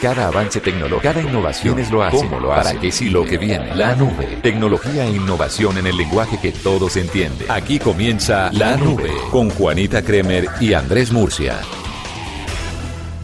Cada 0.00 0.28
avance 0.28 0.60
tecnológico, 0.60 1.00
cada 1.02 1.20
innovación 1.20 1.80
es 1.80 1.90
lo 1.90 2.04
hace, 2.04 2.16
cómo 2.18 2.38
lo 2.38 2.52
hace, 2.52 2.68
para 2.68 2.80
que 2.80 2.92
sí 2.92 3.10
lo 3.10 3.24
que 3.24 3.36
viene. 3.36 3.74
La 3.74 3.96
nube. 3.96 4.38
Tecnología 4.42 5.04
e 5.04 5.10
innovación 5.10 5.76
en 5.76 5.88
el 5.88 5.96
lenguaje 5.96 6.38
que 6.40 6.52
todos 6.52 6.96
entienden. 6.96 7.50
Aquí 7.50 7.80
comienza 7.80 8.48
La 8.52 8.76
Nube 8.76 9.10
con 9.32 9.50
Juanita 9.50 10.02
Kremer 10.02 10.46
y 10.60 10.72
Andrés 10.74 11.10
Murcia. 11.10 11.56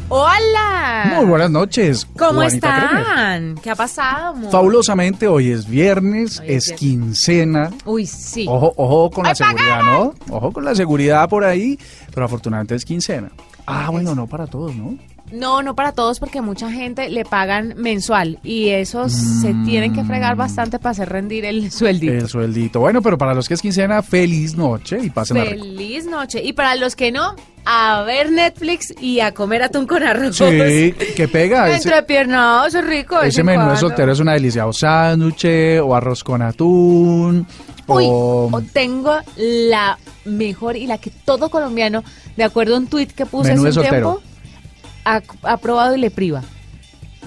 Hola. 0.08 1.12
Muy 1.16 1.26
buenas 1.26 1.50
noches. 1.50 2.08
¿Cómo 2.18 2.40
Juanita 2.40 2.76
Kremer. 2.88 3.00
están? 3.06 3.54
¿Qué 3.62 3.70
ha 3.70 3.76
pasado? 3.76 4.28
amor? 4.30 4.50
Fabulosamente, 4.50 5.28
hoy 5.28 5.52
es 5.52 5.68
viernes, 5.68 6.40
Hoy 6.40 6.46
es 6.48 6.70
es 6.70 6.76
quincena. 6.76 7.70
Uy, 7.84 8.04
sí. 8.04 8.46
Ojo, 8.48 8.74
ojo 8.76 9.10
con 9.10 9.22
la 9.22 9.30
¡Ay, 9.30 9.36
seguridad, 9.36 9.82
¿no? 9.82 10.14
Ojo 10.28 10.52
con 10.52 10.64
la 10.64 10.74
seguridad 10.74 11.28
por 11.28 11.44
ahí, 11.44 11.78
pero 12.12 12.26
afortunadamente 12.26 12.74
es 12.74 12.84
quincena. 12.84 13.30
Ah, 13.64 13.90
bueno, 13.90 14.14
no 14.16 14.26
para 14.26 14.48
todos, 14.48 14.74
¿no? 14.74 14.98
No, 15.34 15.62
no 15.62 15.74
para 15.74 15.92
todos 15.92 16.20
porque 16.20 16.40
mucha 16.40 16.70
gente 16.70 17.08
le 17.08 17.24
pagan 17.24 17.74
mensual 17.76 18.38
y 18.44 18.68
esos 18.68 19.12
se 19.12 19.52
tienen 19.64 19.92
que 19.92 20.04
fregar 20.04 20.36
bastante 20.36 20.78
para 20.78 20.92
hacer 20.92 21.08
rendir 21.08 21.44
el 21.44 21.70
sueldito. 21.72 22.12
El 22.12 22.28
sueldito. 22.28 22.80
Bueno, 22.80 23.02
pero 23.02 23.18
para 23.18 23.34
los 23.34 23.48
que 23.48 23.54
es 23.54 23.62
quincena, 23.62 24.02
feliz 24.02 24.56
noche 24.56 24.98
y 25.02 25.10
pasen. 25.10 25.36
Feliz 25.44 26.06
noche. 26.06 26.40
Y 26.42 26.52
para 26.52 26.76
los 26.76 26.94
que 26.94 27.10
no, 27.10 27.34
a 27.64 28.02
ver 28.02 28.30
Netflix 28.30 28.94
y 29.00 29.20
a 29.20 29.32
comer 29.32 29.64
atún 29.64 29.86
con 29.86 30.02
arroz. 30.04 30.36
Sí, 30.36 30.94
que 31.16 31.28
pega. 31.30 31.68
Entrepiernados, 31.74 32.74
es 32.74 32.86
rico. 32.86 33.20
ese 33.20 33.40
en 33.40 33.46
menú 33.46 33.70
de 33.70 33.76
soltero 33.76 34.12
es 34.12 34.20
una 34.20 34.34
delicia. 34.34 34.66
O 34.66 34.72
sándwich, 34.72 35.46
o 35.82 35.94
arroz 35.94 36.22
con 36.22 36.42
atún, 36.42 37.46
Uy, 37.86 38.04
o 38.06 38.48
o 38.52 38.62
tengo 38.72 39.16
la 39.36 39.98
mejor 40.24 40.76
y 40.76 40.86
la 40.86 40.98
que 40.98 41.10
todo 41.10 41.50
colombiano, 41.50 42.04
de 42.36 42.44
acuerdo 42.44 42.76
a 42.76 42.78
un 42.78 42.86
tuit 42.86 43.10
que 43.10 43.26
puse 43.26 43.50
Menú 43.50 43.66
hace 43.66 43.80
un 43.80 43.88
tiempo, 43.88 44.22
ha, 45.04 45.22
ha 45.42 45.56
probado 45.58 45.94
y 45.94 46.00
le 46.00 46.10
priva. 46.10 46.42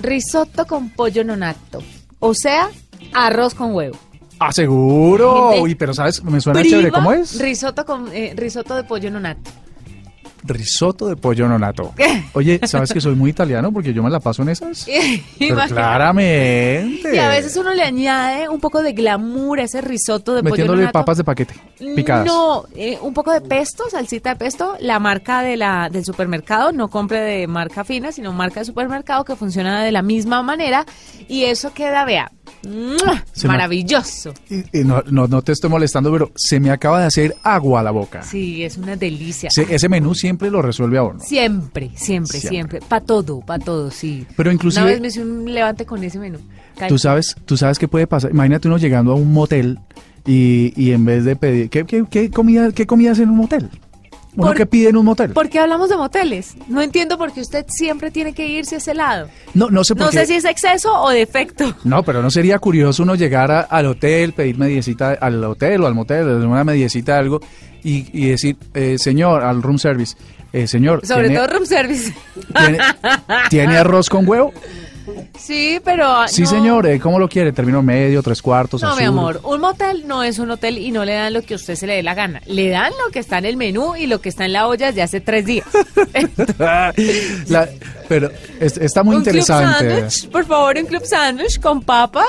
Risotto 0.02 0.66
con 0.66 0.90
pollo 0.90 1.24
nonato. 1.24 1.82
O 2.20 2.34
sea, 2.34 2.70
arroz 3.14 3.54
con 3.54 3.74
huevo. 3.74 3.98
¡Ah, 4.40 4.52
seguro! 4.52 5.62
Uy, 5.62 5.76
pero 5.76 5.94
¿sabes? 5.94 6.24
Me 6.24 6.40
suena 6.40 6.62
chévere. 6.62 6.92
¿Cómo 6.92 7.12
es? 7.12 7.40
Risotto, 7.40 7.86
con, 7.86 8.10
eh, 8.14 8.34
risotto 8.36 8.76
de 8.76 8.84
pollo 8.84 9.10
nonato. 9.10 9.50
Risotto 10.48 11.08
de 11.08 11.16
pollo 11.16 11.48
nonato. 11.48 11.94
Oye, 12.34 12.60
¿sabes 12.66 12.92
que 12.94 13.02
soy 13.02 13.16
muy 13.16 13.32
italiano? 13.32 13.72
Porque 13.72 13.94
yo 13.94 14.04
me 14.04 14.10
la 14.10 14.20
paso 14.20 14.42
en 14.44 14.50
esas. 14.50 14.86
Pero 15.40 15.58
claramente. 15.68 17.16
Y 17.16 17.18
a 17.18 17.30
veces 17.30 17.56
uno 17.58 17.74
le 17.74 17.84
añade 17.84 18.50
un 18.50 18.60
poco 18.60 18.82
de 18.82 18.94
glamour 18.94 19.60
a 19.60 19.64
ese 19.64 19.82
risotto 19.82 20.34
de 20.34 20.42
pollo 20.42 20.52
Metiéndole 20.52 20.82
nonato. 20.82 20.94
papas 20.94 21.18
de 21.18 21.24
paquete, 21.24 21.56
picadas. 21.96 22.26
No, 22.26 22.66
eh, 22.76 22.98
un 23.02 23.14
poco 23.14 23.32
de 23.32 23.42
pesto, 23.42 23.84
salsita 23.90 24.32
de 24.32 24.36
pesto, 24.38 24.76
la 24.80 25.00
marca 25.00 25.42
de 25.42 25.58
la 25.58 25.90
del 25.90 26.06
supermercado, 26.06 26.72
no 26.72 26.90
compre 26.90 27.20
de 27.20 27.48
marca 27.48 27.84
fina, 27.84 28.12
sino 28.12 28.34
marca 28.34 28.62
de 28.62 28.66
supermercado 28.66 29.24
que 29.26 29.36
funciona 29.36 29.84
de 29.84 29.92
la 29.92 30.02
misma 30.02 30.42
manera 30.44 30.86
y 31.28 31.46
eso 31.46 31.74
queda, 31.74 32.06
vea. 32.06 32.32
Se 32.62 33.48
me- 33.48 33.54
maravilloso. 33.54 34.34
Y- 34.50 34.80
y 34.80 34.84
no, 34.84 35.04
no, 35.10 35.28
no 35.28 35.42
te 35.42 35.52
estoy 35.52 35.70
molestando, 35.70 36.12
pero 36.12 36.32
se 36.36 36.60
me 36.60 36.72
acaba 36.72 37.00
de 37.02 37.06
hacer 37.06 37.36
agua 37.44 37.80
a 37.80 37.84
la 37.84 37.92
boca. 37.92 38.24
Sí, 38.24 38.64
es 38.64 38.78
una 38.78 38.96
delicia. 38.96 39.50
Se- 39.50 39.74
ese 39.74 39.88
menú 39.90 40.16
siempre 40.16 40.50
lo 40.52 40.62
resuelve 40.62 40.98
a 40.98 41.04
uno. 41.04 41.20
Siempre, 41.20 41.92
siempre, 41.96 42.40
Siempre. 42.40 42.40
siempre. 42.40 42.80
Para 42.88 43.06
todo, 43.06 43.40
para 43.42 43.64
todo, 43.64 43.92
sí. 43.92 44.26
Pero 44.36 44.52
inclusive- 44.52 44.84
Una 44.84 44.92
vez 44.92 45.02
me 45.02 45.08
hice 45.08 45.22
un 45.22 45.54
levante 45.54 45.86
con 45.86 46.04
ese 46.04 46.20
menú. 46.20 46.40
Tú 46.88 46.98
sabes, 46.98 47.36
tú 47.46 47.58
sabes 47.58 47.80
qué 47.80 47.88
puede 47.88 48.06
pasar. 48.08 48.32
Imagínate 48.32 48.68
uno 48.68 48.78
llegando 48.78 49.12
a 49.12 49.16
un 49.16 49.32
motel 49.34 49.80
y, 50.26 50.74
y 50.76 50.92
en 50.92 51.06
vez 51.06 51.24
de 51.26 51.36
pedir... 51.36 51.70
¿Qué, 51.70 51.86
qué, 51.86 52.06
qué 52.10 52.30
comida, 52.30 52.72
qué 52.72 52.86
comidas 52.86 53.18
en 53.20 53.30
un 53.30 53.38
motel? 53.38 53.70
¿Uno 54.38 54.48
Por- 54.48 54.56
qué 54.56 54.66
pide 54.68 54.90
en 54.90 54.98
un 54.98 55.06
motel? 55.06 55.32
¿Por 55.34 55.50
qué 55.50 55.60
hablamos 55.60 55.90
de 55.90 55.98
moteles? 55.98 56.56
No 56.68 56.82
entiendo 56.82 57.18
por 57.18 57.34
qué 57.34 57.42
usted 57.42 57.66
siempre 57.68 58.12
tiene 58.12 58.34
que 58.34 58.48
irse 58.48 58.76
a 58.76 58.78
ese 58.78 58.94
lado. 58.94 59.28
No, 59.56 59.70
no 59.70 59.84
sé 59.84 59.96
por 59.96 60.06
No 60.06 60.12
qué. 60.12 60.20
sé 60.20 60.26
si 60.28 60.34
es 60.36 60.46
exceso 60.46 60.94
o 60.94 61.10
defecto. 61.10 61.76
No, 61.84 62.04
pero 62.04 62.22
no 62.22 62.30
sería 62.30 62.60
curioso 62.60 63.02
uno 63.04 63.16
llegar 63.16 63.52
a- 63.52 63.62
al 63.62 63.88
hotel, 63.88 64.34
pedir 64.34 64.58
mediecita 64.58 65.14
al 65.20 65.44
hotel 65.44 65.82
o 65.84 65.88
al 65.88 65.96
motel, 65.96 66.28
una 66.46 66.64
mediecita 66.64 67.18
algo 67.18 67.42
y, 67.84 68.08
y 68.14 68.30
decir, 68.30 68.58
eh, 68.74 68.98
señor, 69.00 69.44
al 69.44 69.62
room 69.64 69.80
service, 69.80 70.16
eh, 70.54 70.68
señor, 70.68 71.06
Sobre 71.06 71.30
¿tiene, 71.30 71.36
todo 71.36 71.48
room 71.54 71.66
service. 71.66 72.14
¿tiene, 72.56 72.78
tiene 73.50 73.78
arroz 73.78 74.08
con 74.10 74.28
huevo? 74.28 74.54
Sí, 75.38 75.80
pero... 75.84 76.28
Sí, 76.28 76.42
no. 76.44 76.48
señor, 76.50 76.88
eh, 76.88 77.00
¿cómo 77.00 77.20
lo 77.20 77.30
quiere? 77.30 77.52
¿Término 77.52 77.82
medio, 77.82 78.22
tres 78.24 78.42
cuartos, 78.42 78.82
No, 78.82 78.96
mi 78.96 79.04
amor, 79.04 79.40
un 79.44 79.62
motel 79.62 80.04
no 80.08 80.24
es 80.24 80.40
un 80.40 80.52
hotel 80.52 80.78
y 80.78 80.92
no 80.92 81.06
le 81.06 81.14
dan 81.14 81.34
lo 81.34 81.42
que 81.42 81.54
a 81.54 81.58
usted 81.58 81.76
se 81.76 81.88
le 81.88 81.94
dé 81.96 82.04
la 82.04 82.14
gana. 82.16 82.42
Le 82.46 82.70
dan 82.70 82.92
lo 83.06 83.12
que 83.12 83.20
está 83.20 83.38
en 83.38 83.46
el 83.46 83.56
menú 83.58 83.96
y 83.96 84.08
lo 84.08 84.20
que 84.22 84.30
está 84.30 84.46
en 84.46 84.54
la 84.54 84.68
olla 84.68 84.88
desde 84.88 85.02
hace 85.04 85.22
tres 85.22 85.46
días. 85.46 85.66
La- 87.48 87.70
pero 88.08 88.32
es- 88.60 88.78
está 88.78 89.04
muy 89.04 89.16
un 89.18 89.22
club 89.24 89.36
interesante. 89.36 89.90
sándwich, 90.02 90.30
por 90.30 90.46
favor, 90.46 90.78
un 90.78 90.86
club 90.86 91.04
sándwich 91.06 91.60
con 91.60 91.82
papas. 91.82 92.28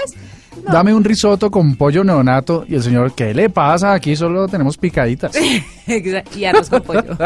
No. 0.64 0.72
Dame 0.72 0.94
un 0.94 1.04
risotto 1.04 1.50
con 1.50 1.76
pollo 1.76 2.04
neonato 2.04 2.64
y 2.68 2.74
el 2.74 2.82
señor, 2.82 3.12
¿qué 3.12 3.32
le 3.32 3.50
pasa? 3.50 3.92
Aquí 3.92 4.16
solo 4.16 4.48
tenemos 4.48 4.76
picaditas. 4.76 5.32
y 6.36 6.44
arroz 6.44 6.68
con 6.68 6.82
pollo. 6.82 7.02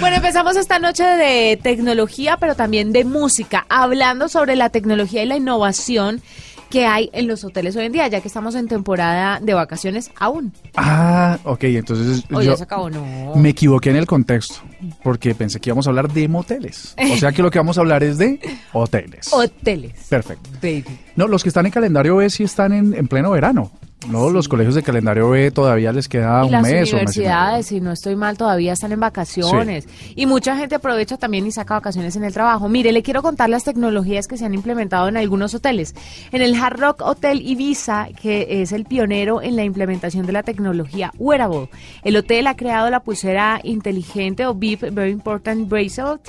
Bueno, 0.00 0.16
empezamos 0.16 0.56
esta 0.56 0.78
noche 0.78 1.04
de 1.04 1.58
tecnología, 1.62 2.36
pero 2.38 2.54
también 2.54 2.92
de 2.92 3.04
música, 3.04 3.66
hablando 3.68 4.28
sobre 4.28 4.56
la 4.56 4.68
tecnología 4.70 5.22
y 5.22 5.26
la 5.26 5.36
innovación 5.36 6.22
que 6.70 6.86
hay 6.86 7.10
en 7.12 7.26
los 7.26 7.44
hoteles 7.44 7.76
hoy 7.76 7.86
en 7.86 7.92
día, 7.92 8.08
ya 8.08 8.20
que 8.20 8.28
estamos 8.28 8.54
en 8.54 8.68
temporada 8.68 9.40
de 9.40 9.54
vacaciones 9.54 10.10
aún. 10.18 10.52
Ah, 10.76 11.38
ok, 11.44 11.64
entonces 11.64 12.24
yo 12.28 12.42
ya 12.42 12.56
se 12.56 12.64
acabó, 12.64 12.90
no. 12.90 13.34
me 13.36 13.50
equivoqué 13.50 13.90
en 13.90 13.96
el 13.96 14.06
contexto 14.06 14.56
porque 15.02 15.34
pensé 15.34 15.60
que 15.60 15.70
íbamos 15.70 15.86
a 15.86 15.90
hablar 15.90 16.12
de 16.12 16.28
moteles. 16.28 16.94
O 17.12 17.16
sea 17.16 17.32
que 17.32 17.42
lo 17.42 17.50
que 17.50 17.58
vamos 17.58 17.78
a 17.78 17.80
hablar 17.80 18.02
es 18.02 18.18
de 18.18 18.40
hoteles. 18.72 19.32
Hoteles. 19.32 20.06
Perfecto. 20.08 20.50
Baby. 20.62 20.84
No, 21.14 21.28
los 21.28 21.42
que 21.42 21.48
están 21.48 21.66
en 21.66 21.72
calendario 21.72 22.16
B 22.16 22.28
sí 22.30 22.44
están 22.44 22.72
en, 22.72 22.94
en 22.94 23.08
pleno 23.08 23.30
verano. 23.30 23.70
No, 24.08 24.30
los 24.30 24.46
colegios 24.46 24.76
de 24.76 24.84
calendario 24.84 25.30
B 25.30 25.50
todavía 25.50 25.90
les 25.90 26.08
queda 26.08 26.42
y 26.42 26.46
un 26.46 26.52
las 26.52 26.62
mes 26.62 26.72
medio. 26.72 26.94
universidades, 26.94 27.66
si 27.66 27.80
no 27.80 27.90
estoy 27.90 28.14
mal, 28.14 28.36
todavía 28.36 28.72
están 28.74 28.92
en 28.92 29.00
vacaciones. 29.00 29.88
Y 30.14 30.26
mucha 30.26 30.56
gente 30.56 30.76
aprovecha 30.76 31.16
también 31.16 31.44
y 31.46 31.50
saca 31.50 31.74
vacaciones 31.74 32.14
en 32.14 32.22
el 32.22 32.32
trabajo. 32.32 32.68
Mire, 32.68 32.92
le 32.92 33.02
quiero 33.02 33.22
contar 33.22 33.50
las 33.50 33.64
tecnologías 33.64 34.28
que 34.28 34.36
se 34.36 34.44
han 34.44 34.54
implementado 34.54 35.08
en 35.08 35.16
algunos 35.16 35.54
hoteles. 35.54 35.94
En 36.30 36.40
el 36.40 36.54
Hard 36.54 36.78
Rock 36.78 37.02
Hotel 37.02 37.42
Ibiza, 37.42 38.08
que 38.20 38.62
es 38.62 38.70
el 38.70 38.84
pionero 38.84 39.42
en 39.42 39.56
la 39.56 39.64
implementación 39.64 40.24
de 40.24 40.32
la 40.32 40.44
tecnología 40.44 41.10
wearable. 41.18 41.68
El 42.04 42.16
hotel 42.16 42.46
ha 42.46 42.54
creado 42.54 42.88
la 42.90 43.00
pulsera 43.00 43.60
inteligente 43.64 44.46
o 44.46 44.54
VIP, 44.54 44.82
Very 44.92 45.10
Important 45.10 45.68
Bracelet, 45.68 46.20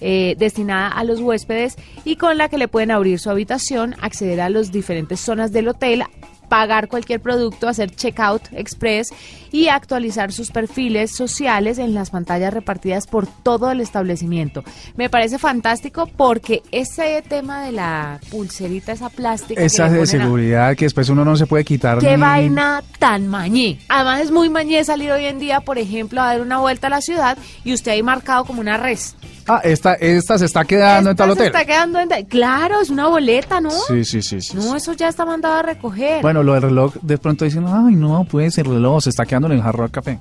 eh, 0.00 0.36
destinada 0.38 0.88
a 0.88 1.04
los 1.04 1.20
huéspedes 1.20 1.76
y 2.04 2.16
con 2.16 2.36
la 2.36 2.48
que 2.48 2.58
le 2.58 2.68
pueden 2.68 2.90
abrir 2.90 3.18
su 3.18 3.30
habitación, 3.30 3.94
acceder 4.00 4.40
a 4.42 4.50
las 4.50 4.70
diferentes 4.70 5.20
zonas 5.20 5.52
del 5.52 5.68
hotel, 5.68 6.04
pagar 6.48 6.88
cualquier 6.88 7.20
producto, 7.20 7.68
hacer 7.68 7.90
checkout 7.94 8.42
express 8.52 9.08
y 9.52 9.68
actualizar 9.68 10.32
sus 10.32 10.50
perfiles 10.50 11.14
sociales 11.14 11.78
en 11.78 11.94
las 11.94 12.10
pantallas 12.10 12.52
repartidas 12.52 13.06
por 13.06 13.26
todo 13.26 13.70
el 13.70 13.80
establecimiento. 13.80 14.62
Me 14.96 15.08
parece 15.08 15.38
fantástico 15.38 16.06
porque 16.16 16.62
ese 16.72 17.22
tema 17.26 17.62
de 17.62 17.72
la 17.72 18.20
pulserita, 18.30 18.92
esa 18.92 19.08
plástica. 19.08 19.60
Esa 19.62 19.88
de 19.88 20.02
a- 20.02 20.06
seguridad 20.06 20.76
que 20.76 20.84
después 20.86 21.08
uno 21.08 21.24
no 21.24 21.36
se 21.36 21.46
puede 21.46 21.64
quitar. 21.64 21.98
Qué 21.98 22.16
ni- 22.16 22.22
vaina 22.22 22.82
tan 22.98 23.28
mañé. 23.28 23.78
Además 23.88 24.20
es 24.22 24.30
muy 24.30 24.48
mañé 24.50 24.84
salir 24.84 25.10
hoy 25.12 25.24
en 25.26 25.38
día, 25.38 25.60
por 25.60 25.78
ejemplo, 25.78 26.20
a 26.20 26.26
dar 26.26 26.40
una 26.40 26.58
vuelta 26.58 26.88
a 26.88 26.90
la 26.90 27.00
ciudad 27.00 27.38
y 27.64 27.72
usted 27.72 27.92
ahí 27.92 28.02
marcado 28.02 28.44
como 28.44 28.60
una 28.60 28.76
res. 28.76 29.16
Ah, 29.48 29.60
esta, 29.62 29.94
esta 29.94 30.38
se 30.38 30.44
está 30.46 30.64
quedando 30.64 31.10
en 31.10 31.14
Esta 31.14 31.24
tal 31.24 31.28
se 31.36 31.40
hotel. 31.40 31.46
está 31.46 31.64
quedando 31.64 32.00
en... 32.00 32.08
Claro, 32.26 32.80
es 32.80 32.90
una 32.90 33.06
boleta, 33.06 33.60
¿no? 33.60 33.70
Sí, 33.70 34.04
sí, 34.04 34.20
sí. 34.22 34.40
sí, 34.40 34.56
No, 34.56 34.62
sí. 34.62 34.76
eso 34.76 34.92
ya 34.94 35.08
está 35.08 35.24
mandado 35.24 35.54
a 35.56 35.62
recoger. 35.62 36.20
Bueno, 36.22 36.42
lo 36.42 36.54
del 36.54 36.62
reloj, 36.62 36.94
de 37.02 37.16
pronto 37.18 37.44
dicen, 37.44 37.64
ay, 37.68 37.94
no, 37.94 38.26
pues 38.28 38.58
el 38.58 38.64
reloj 38.64 39.02
se 39.04 39.10
está 39.10 39.24
quedando 39.24 39.46
en 39.48 39.54
el 39.54 39.60
Hard 39.62 39.76
Rock 39.76 39.90
Café. 39.92 40.18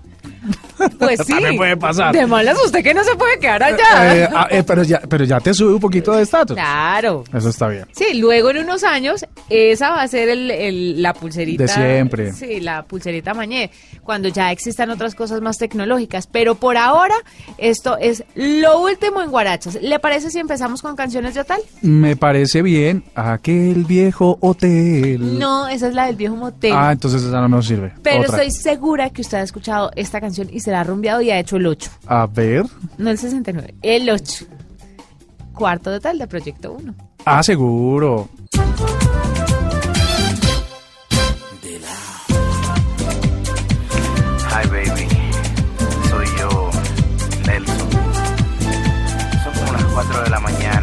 Pues 1.00 1.20
sí. 1.26 1.34
También 1.34 1.58
puede 1.58 1.78
pasar. 1.78 2.14
De 2.14 2.26
malas 2.28 2.58
usted 2.64 2.84
que 2.84 2.94
no 2.94 3.04
se 3.04 3.16
puede 3.16 3.40
quedar 3.40 3.64
allá. 3.64 4.16
Eh, 4.16 4.30
ah, 4.34 4.48
eh, 4.50 4.64
pero, 4.64 4.84
ya, 4.84 5.02
pero 5.10 5.24
ya 5.26 5.40
te 5.40 5.54
sube 5.54 5.74
un 5.74 5.80
poquito 5.80 6.12
de 6.14 6.24
estatus. 6.24 6.56
Claro. 6.56 7.24
Eso 7.34 7.50
está 7.50 7.68
bien. 7.68 7.86
Sí, 7.92 8.16
luego 8.16 8.50
en 8.52 8.58
unos 8.60 8.84
años 8.84 9.26
esa 9.50 9.90
va 9.92 10.02
a 10.02 10.08
ser 10.08 10.30
el, 10.30 10.52
el- 10.52 11.02
la 11.02 11.14
pulserita. 11.14 11.64
De 11.64 11.68
siempre. 11.70 12.34
Sí, 12.34 12.60
la 12.60 12.84
pulserita 12.84 13.34
mañé, 13.34 13.72
cuando 14.04 14.28
ya 14.30 14.52
existan 14.52 14.90
otras 14.90 15.16
cosas 15.16 15.42
más 15.42 15.58
tecnológicas. 15.58 16.28
Pero 16.28 16.56
por 16.56 16.78
ahora, 16.78 17.16
esto 17.58 17.98
es 17.98 18.24
lo 18.36 18.80
último 18.82 19.22
en 19.22 19.32
Guarachas. 19.32 19.76
¿Le 19.82 20.00
parece 20.00 20.30
si 20.32 20.40
empezamos 20.40 20.82
con 20.82 20.96
canciones 20.96 21.34
de 21.36 21.42
hotel? 21.42 21.58
Me 21.82 22.16
parece 22.16 22.62
bien 22.62 23.04
aquel 23.16 23.84
viejo 23.86 24.38
hotel. 24.42 25.40
No, 25.40 25.68
esa 25.68 25.88
es 25.88 25.94
la 25.94 26.06
del 26.08 26.16
viejo 26.16 26.36
motel. 26.36 26.74
Ah, 26.76 26.92
entonces 26.92 27.24
esa 27.24 27.42
no 27.42 27.48
nos 27.48 27.68
sirve. 27.68 27.94
pero 28.04 28.22
Otra. 28.22 28.44
estoy 28.44 28.52
segura 28.52 29.10
que 29.10 29.22
usted 29.22 29.38
ha 29.40 29.42
escuchado 29.44 29.92
esta 29.96 30.20
canción 30.22 30.48
y 30.52 30.60
se 30.60 30.72
la 30.76 30.82
ha 30.82 30.84
rumbeado 30.84 31.22
y 31.22 31.32
ha 31.32 31.40
hecho 31.40 31.56
el 31.56 31.68
8. 31.68 31.90
A 32.08 32.28
ver. 32.28 32.66
No 32.98 33.10
el 33.10 33.18
69, 33.18 33.76
el 33.82 34.10
8. 34.10 34.46
Cuarto 35.54 35.90
hotel 35.90 36.20
de 36.20 36.28
Proyecto 36.28 36.74
1. 36.74 36.94
Ah, 37.26 37.42
seguro. 37.42 38.28
Hi 44.52 44.68
baby, 44.70 45.08
soy 46.10 46.28
yo, 46.40 46.70
Nelson. 47.48 47.90
Son 49.44 49.54
como 49.54 49.74
las 49.74 49.84
4 49.94 50.24
de 50.24 50.30
la 50.30 50.40
mañana. 50.42 50.75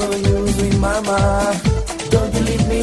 For 0.00 0.16
you, 0.16 0.40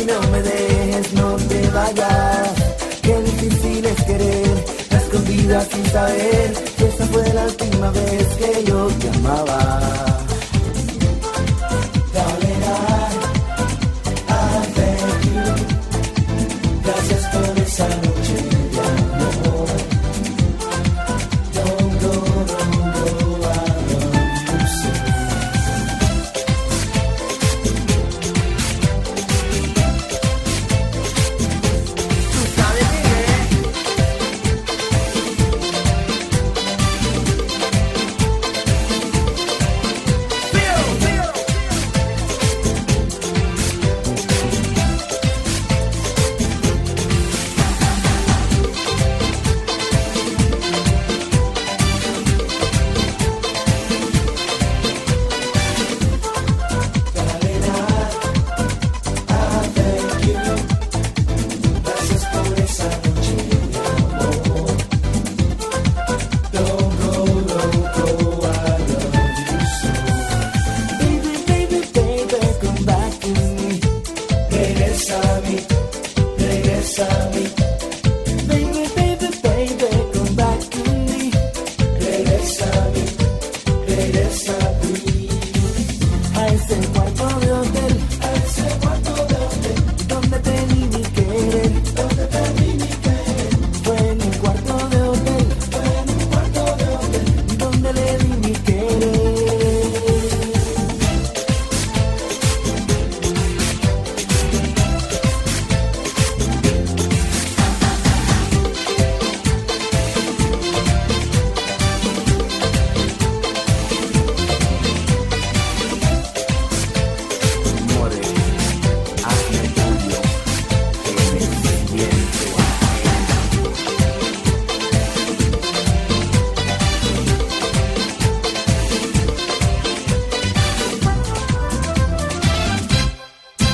no 0.06 0.22
me 0.32 0.42
dejes, 0.42 1.14
no 1.14 1.36
te 1.36 1.70
vayas. 1.70 2.54
Qué 3.02 3.16
difícil 3.22 3.86
es 3.86 4.04
querer, 4.04 4.66
a 4.92 4.98
escondidas 4.98 5.68
sin 5.72 5.86
saber 5.86 6.54
que 6.78 6.88
esa 6.88 7.06
fue 7.08 7.34
la 7.34 7.44
última 7.46 7.92
vez 7.92 8.28
que 8.40 8.64
yo 8.66 8.88
te 9.00 9.10
amaba. 9.10 10.07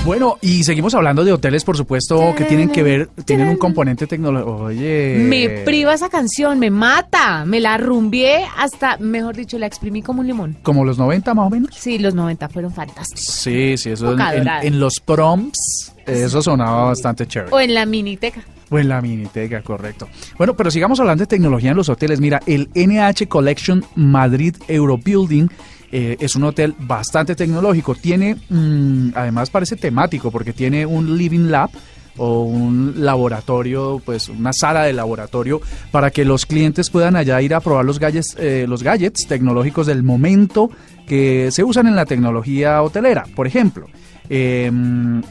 Bueno, 0.05 0.37
y 0.41 0.65
seguimos 0.65 0.93
hablando 0.95 1.23
de 1.23 1.31
hoteles, 1.31 1.63
por 1.63 1.77
supuesto, 1.77 2.33
que 2.35 2.43
tienen 2.43 2.69
que 2.69 2.83
ver, 2.83 3.09
tienen 3.23 3.47
un 3.47 3.55
componente 3.55 4.05
tecnológico. 4.05 4.55
Oye. 4.65 5.15
Me 5.17 5.47
priva 5.63 5.93
esa 5.93 6.09
canción, 6.09 6.59
me 6.59 6.69
mata, 6.69 7.45
me 7.45 7.61
la 7.61 7.77
rumbié 7.77 8.43
hasta, 8.57 8.97
mejor 8.97 9.37
dicho, 9.37 9.57
la 9.57 9.65
exprimí 9.65 10.01
como 10.01 10.19
un 10.19 10.27
limón. 10.27 10.57
Como 10.61 10.83
los 10.83 10.97
90 10.97 11.33
más 11.33 11.47
o 11.47 11.49
menos. 11.49 11.69
Sí, 11.73 11.99
los 11.99 12.13
90 12.15 12.49
fueron 12.49 12.73
fantásticos. 12.73 13.23
Sí, 13.23 13.77
sí, 13.77 13.91
eso 13.91 14.11
en, 14.11 14.45
en- 14.63 14.79
los 14.81 14.99
proms, 14.99 15.93
eso 16.05 16.41
sonaba 16.41 16.85
bastante 16.87 17.25
chévere. 17.25 17.53
O 17.53 17.61
en 17.61 17.73
la 17.73 17.85
miniteca. 17.85 18.41
O 18.69 18.79
en 18.79 18.89
la 18.89 19.01
miniteca, 19.01 19.61
correcto. 19.61 20.09
Bueno, 20.37 20.53
pero 20.57 20.69
sigamos 20.69 20.99
hablando 20.99 21.21
de 21.21 21.27
tecnología 21.27 21.71
en 21.71 21.77
los 21.77 21.87
hoteles. 21.87 22.19
Mira, 22.19 22.41
el 22.45 22.69
NH 22.75 23.27
Collection 23.29 23.85
Madrid 23.95 24.55
Eurobuilding 24.67 25.47
eh, 25.95 26.17
es 26.19 26.35
un 26.35 26.43
hotel 26.43 26.73
bastante 26.79 27.35
tecnológico. 27.35 27.93
Tiene, 27.93 28.35
mm, 28.49 29.09
además 29.15 29.49
parece 29.51 29.75
temático 29.75 30.31
porque 30.31 30.51
tiene 30.51 30.85
un 30.85 31.15
living 31.17 31.49
lab 31.51 31.69
o 32.17 32.43
un 32.43 32.93
laboratorio, 32.97 34.01
pues 34.05 34.29
una 34.29 34.53
sala 34.53 34.83
de 34.83 34.93
laboratorio 34.93 35.61
para 35.91 36.09
que 36.11 36.25
los 36.25 36.45
clientes 36.45 36.89
puedan 36.89 37.15
allá 37.15 37.41
ir 37.41 37.53
a 37.55 37.59
probar 37.59 37.85
los 37.85 37.99
gadgets, 37.99 38.35
eh, 38.39 38.65
los 38.67 38.83
gadgets 38.83 39.27
tecnológicos 39.27 39.87
del 39.87 40.03
momento 40.03 40.69
que 41.07 41.49
se 41.51 41.63
usan 41.63 41.87
en 41.87 41.95
la 41.95 42.05
tecnología 42.05 42.81
hotelera. 42.81 43.23
Por 43.35 43.45
ejemplo, 43.47 43.87
eh, 44.29 44.71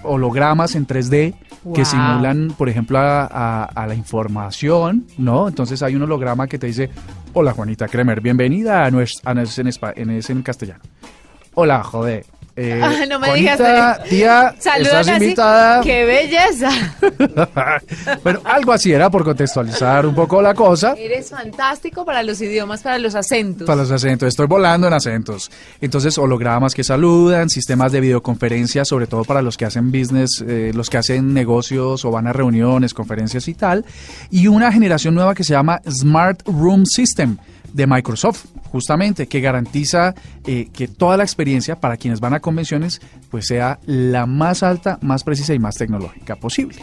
hologramas 0.02 0.74
en 0.74 0.86
3D 0.86 1.34
que 1.74 1.84
simulan, 1.84 2.52
por 2.58 2.68
ejemplo, 2.68 2.98
a, 2.98 3.24
a- 3.26 3.64
a 3.64 3.86
la 3.86 3.94
información, 3.94 5.06
¿no? 5.18 5.46
Entonces 5.48 5.82
hay 5.82 5.94
un 5.94 6.02
holograma 6.02 6.46
que 6.48 6.58
te 6.58 6.66
dice, 6.66 6.90
hola 7.34 7.52
Juanita 7.52 7.88
Kremer, 7.88 8.20
bienvenida 8.20 8.84
a 8.84 8.90
nues- 8.90 9.20
a 9.24 9.34
en, 9.34 10.10
en, 10.10 10.10
en 10.28 10.42
castellano. 10.42 10.80
Hola, 11.54 11.82
joder. 11.82 12.24
Eh, 12.54 12.80
Ah, 12.84 13.06
no 13.08 13.18
me 13.18 13.28
Juanita, 13.28 13.56
digas. 13.56 14.04
tía, 14.10 14.54
Saludan 14.58 15.00
estás 15.00 15.08
así. 15.08 15.24
invitada. 15.24 15.80
¡Qué 15.80 16.04
belleza! 16.04 16.70
bueno, 18.22 18.40
algo 18.44 18.72
así 18.72 18.92
era 18.92 19.08
por 19.10 19.24
contextualizar 19.24 20.04
un 20.06 20.14
poco 20.14 20.42
la 20.42 20.52
cosa. 20.54 20.94
Eres 20.98 21.30
fantástico 21.30 22.04
para 22.04 22.22
los 22.22 22.40
idiomas, 22.40 22.82
para 22.82 22.98
los 22.98 23.14
acentos. 23.14 23.66
Para 23.66 23.82
los 23.82 23.90
acentos, 23.90 24.28
estoy 24.28 24.46
volando 24.46 24.86
en 24.86 24.92
acentos. 24.92 25.50
Entonces, 25.80 26.18
hologramas 26.18 26.74
que 26.74 26.84
saludan, 26.84 27.48
sistemas 27.48 27.92
de 27.92 28.00
videoconferencia, 28.00 28.84
sobre 28.84 29.06
todo 29.06 29.24
para 29.24 29.40
los 29.42 29.56
que 29.56 29.64
hacen 29.64 29.90
business, 29.90 30.44
eh, 30.46 30.72
los 30.74 30.90
que 30.90 30.98
hacen 30.98 31.32
negocios 31.32 32.04
o 32.04 32.10
van 32.10 32.26
a 32.26 32.32
reuniones, 32.32 32.92
conferencias 32.94 33.48
y 33.48 33.54
tal. 33.54 33.84
Y 34.30 34.46
una 34.48 34.70
generación 34.72 35.14
nueva 35.14 35.34
que 35.34 35.44
se 35.44 35.52
llama 35.54 35.80
Smart 35.90 36.42
Room 36.46 36.84
System 36.86 37.38
de 37.72 37.86
Microsoft, 37.86 38.46
justamente, 38.70 39.26
que 39.26 39.40
garantiza 39.40 40.14
eh, 40.46 40.68
que 40.72 40.88
toda 40.88 41.16
la 41.16 41.22
experiencia 41.24 41.80
para 41.80 41.96
quienes 41.96 42.20
van 42.20 42.34
a 42.34 42.40
convenciones 42.40 43.00
pues 43.30 43.46
sea 43.46 43.78
la 43.86 44.26
más 44.26 44.62
alta, 44.62 44.98
más 45.02 45.24
precisa 45.24 45.54
y 45.54 45.58
más 45.58 45.76
tecnológica 45.76 46.36
posible. 46.36 46.76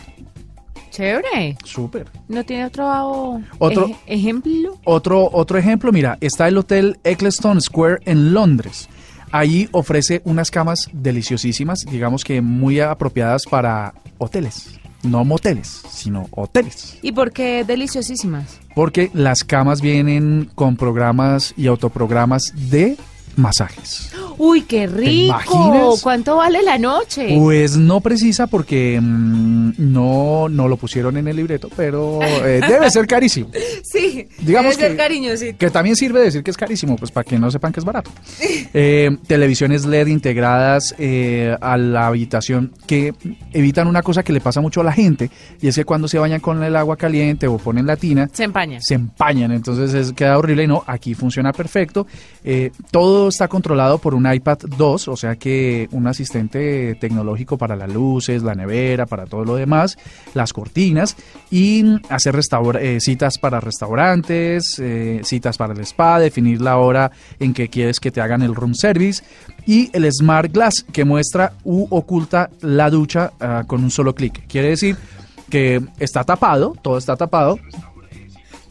Chévere. 0.91 1.55
Súper. 1.63 2.07
¿No 2.27 2.43
tiene 2.43 2.65
otro, 2.65 3.39
Otro- 3.59 3.87
ej- 3.87 3.95
ejemplo? 4.07 4.79
Otro, 4.83 5.29
otro 5.31 5.57
ejemplo, 5.57 5.91
mira, 5.91 6.17
está 6.19 6.47
el 6.47 6.57
Hotel 6.57 6.99
Eccleston 7.03 7.61
Square 7.61 7.99
en 8.05 8.33
Londres. 8.33 8.89
Allí 9.31 9.69
ofrece 9.71 10.21
unas 10.25 10.49
camas 10.49 10.89
deliciosísimas, 10.91 11.85
digamos 11.89 12.23
que 12.23 12.41
muy 12.41 12.79
apropiadas 12.79 13.43
para 13.45 13.93
hoteles. 14.17 14.79
No 15.03 15.23
moteles, 15.25 15.83
sino 15.89 16.27
hoteles. 16.31 16.97
¿Y 17.01 17.11
por 17.11 17.31
qué 17.31 17.63
deliciosísimas? 17.63 18.59
Porque 18.75 19.11
las 19.13 19.43
camas 19.43 19.81
vienen 19.81 20.49
con 20.55 20.75
programas 20.75 21.53
y 21.57 21.67
autoprogramas 21.67 22.53
de 22.55 22.97
masajes. 23.39 24.11
Uy, 24.37 24.61
qué 24.61 24.87
rico. 24.87 25.97
¿Cuánto 26.01 26.37
vale 26.37 26.61
la 26.63 26.77
noche? 26.77 27.35
Pues 27.37 27.75
no 27.77 27.99
precisa 28.01 28.47
porque 28.47 28.99
mm, 29.01 29.73
no, 29.77 30.47
no 30.49 30.67
lo 30.67 30.77
pusieron 30.77 31.17
en 31.17 31.27
el 31.27 31.35
libreto, 31.35 31.69
pero 31.75 32.19
eh, 32.23 32.61
debe 32.67 32.89
ser 32.91 33.05
carísimo. 33.07 33.49
sí, 33.83 34.27
Digamos 34.39 34.77
debe 34.77 34.81
ser 34.87 34.91
que- 34.91 34.97
cariñosito. 34.97 35.57
Que 35.57 35.69
también 35.69 35.95
sirve 35.95 36.21
decir 36.21 36.43
que 36.43 36.51
es 36.51 36.57
carísimo, 36.57 36.95
pues 36.95 37.11
para 37.11 37.23
que 37.25 37.37
no 37.39 37.49
sepan 37.51 37.71
que 37.73 37.79
es 37.79 37.85
barato. 37.85 38.11
Eh, 38.73 39.09
televisiones 39.27 39.85
LED 39.85 40.07
integradas 40.07 40.95
eh, 40.97 41.55
a 41.59 41.77
la 41.77 42.07
habitación 42.07 42.71
que 42.87 43.13
evitan 43.53 43.87
una 43.87 44.01
cosa 44.03 44.23
que 44.23 44.33
le 44.33 44.41
pasa 44.41 44.61
mucho 44.61 44.81
a 44.81 44.83
la 44.83 44.91
gente, 44.93 45.29
y 45.61 45.67
es 45.67 45.75
que 45.75 45.85
cuando 45.85 46.07
se 46.07 46.17
bañan 46.19 46.39
con 46.39 46.61
el 46.63 46.75
agua 46.75 46.95
caliente 46.97 47.47
o 47.47 47.57
ponen 47.57 47.85
la 47.85 47.95
tina, 47.97 48.29
Se 48.31 48.43
empaña. 48.43 48.79
se 48.81 48.93
empañan, 48.95 49.51
entonces 49.51 49.93
es- 49.93 50.13
queda 50.13 50.37
horrible. 50.37 50.67
No, 50.67 50.83
aquí 50.87 51.13
funciona 51.13 51.51
perfecto. 51.53 52.07
Eh, 52.43 52.71
todo 52.91 53.28
está 53.29 53.47
controlado 53.47 53.97
por 53.97 54.13
un 54.13 54.31
iPad 54.31 54.57
2, 54.77 55.07
o 55.07 55.15
sea 55.15 55.35
que 55.35 55.87
un 55.91 56.07
asistente 56.07 56.95
tecnológico 56.95 57.57
para 57.57 57.75
las 57.75 57.91
luces, 57.91 58.43
la 58.43 58.55
nevera, 58.55 59.05
para 59.05 59.25
todo 59.25 59.45
lo 59.45 59.55
demás, 59.55 59.97
las 60.33 60.53
cortinas 60.53 61.15
y 61.49 61.83
hacer 62.09 62.39
eh, 62.79 62.97
citas 62.99 63.37
para 63.37 63.59
restaurantes, 63.59 64.79
eh, 64.79 65.21
citas 65.23 65.57
para 65.57 65.73
el 65.73 65.79
spa, 65.81 66.19
definir 66.19 66.61
la 66.61 66.77
hora 66.77 67.11
en 67.39 67.53
que 67.53 67.69
quieres 67.69 67.99
que 67.99 68.11
te 68.11 68.21
hagan 68.21 68.41
el 68.41 68.55
room 68.55 68.73
service 68.75 69.23
y 69.65 69.89
el 69.93 70.11
Smart 70.11 70.51
Glass 70.51 70.85
que 70.91 71.05
muestra 71.05 71.53
u 71.63 71.87
oculta 71.89 72.49
la 72.61 72.89
ducha 72.89 73.31
ah, 73.39 73.63
con 73.65 73.83
un 73.83 73.91
solo 73.91 74.13
clic. 74.13 74.47
Quiere 74.47 74.69
decir 74.69 74.97
que 75.49 75.81
está 75.99 76.23
tapado, 76.23 76.75
todo 76.81 76.97
está 76.97 77.15
tapado, 77.15 77.59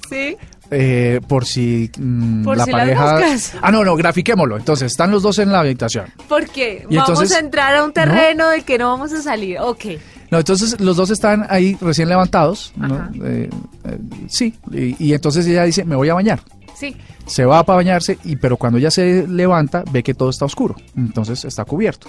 Sí. 0.08 0.36
Eh, 0.70 1.20
por 1.26 1.44
si 1.46 1.90
mm, 1.98 2.44
Por 2.44 2.56
la 2.56 2.64
si 2.64 2.70
pareja. 2.72 3.20
Ah, 3.62 3.70
no, 3.72 3.84
no, 3.84 3.96
grafiquémoslo. 3.96 4.56
Entonces, 4.56 4.92
están 4.92 5.10
los 5.10 5.22
dos 5.22 5.38
en 5.38 5.50
la 5.52 5.60
habitación. 5.60 6.06
Porque 6.28 6.86
Y 6.88 6.96
vamos 6.96 7.10
entonces- 7.10 7.36
a 7.36 7.40
entrar 7.40 7.74
a 7.76 7.84
un 7.84 7.92
terreno 7.92 8.48
del 8.50 8.64
que 8.64 8.78
no 8.78 8.88
vamos 8.90 9.12
a 9.12 9.22
salir. 9.22 9.58
Ok. 9.60 9.84
No, 10.30 10.38
entonces 10.38 10.78
los 10.80 10.96
dos 10.96 11.10
están 11.10 11.46
ahí 11.48 11.76
recién 11.80 12.08
levantados. 12.08 12.72
¿no? 12.76 13.08
Eh, 13.24 13.48
eh, 13.84 13.98
sí, 14.28 14.54
y, 14.72 15.02
y 15.06 15.14
entonces 15.14 15.46
ella 15.46 15.64
dice: 15.64 15.84
Me 15.84 15.96
voy 15.96 16.08
a 16.10 16.14
bañar. 16.14 16.40
Sí. 16.76 16.94
Se 17.26 17.44
va 17.44 17.62
para 17.64 17.76
bañarse, 17.78 18.18
y 18.24 18.36
pero 18.36 18.56
cuando 18.56 18.78
ella 18.78 18.90
se 18.90 19.26
levanta, 19.26 19.82
ve 19.90 20.02
que 20.02 20.14
todo 20.14 20.30
está 20.30 20.44
oscuro. 20.44 20.76
Entonces 20.96 21.44
está 21.44 21.64
cubierto. 21.64 22.08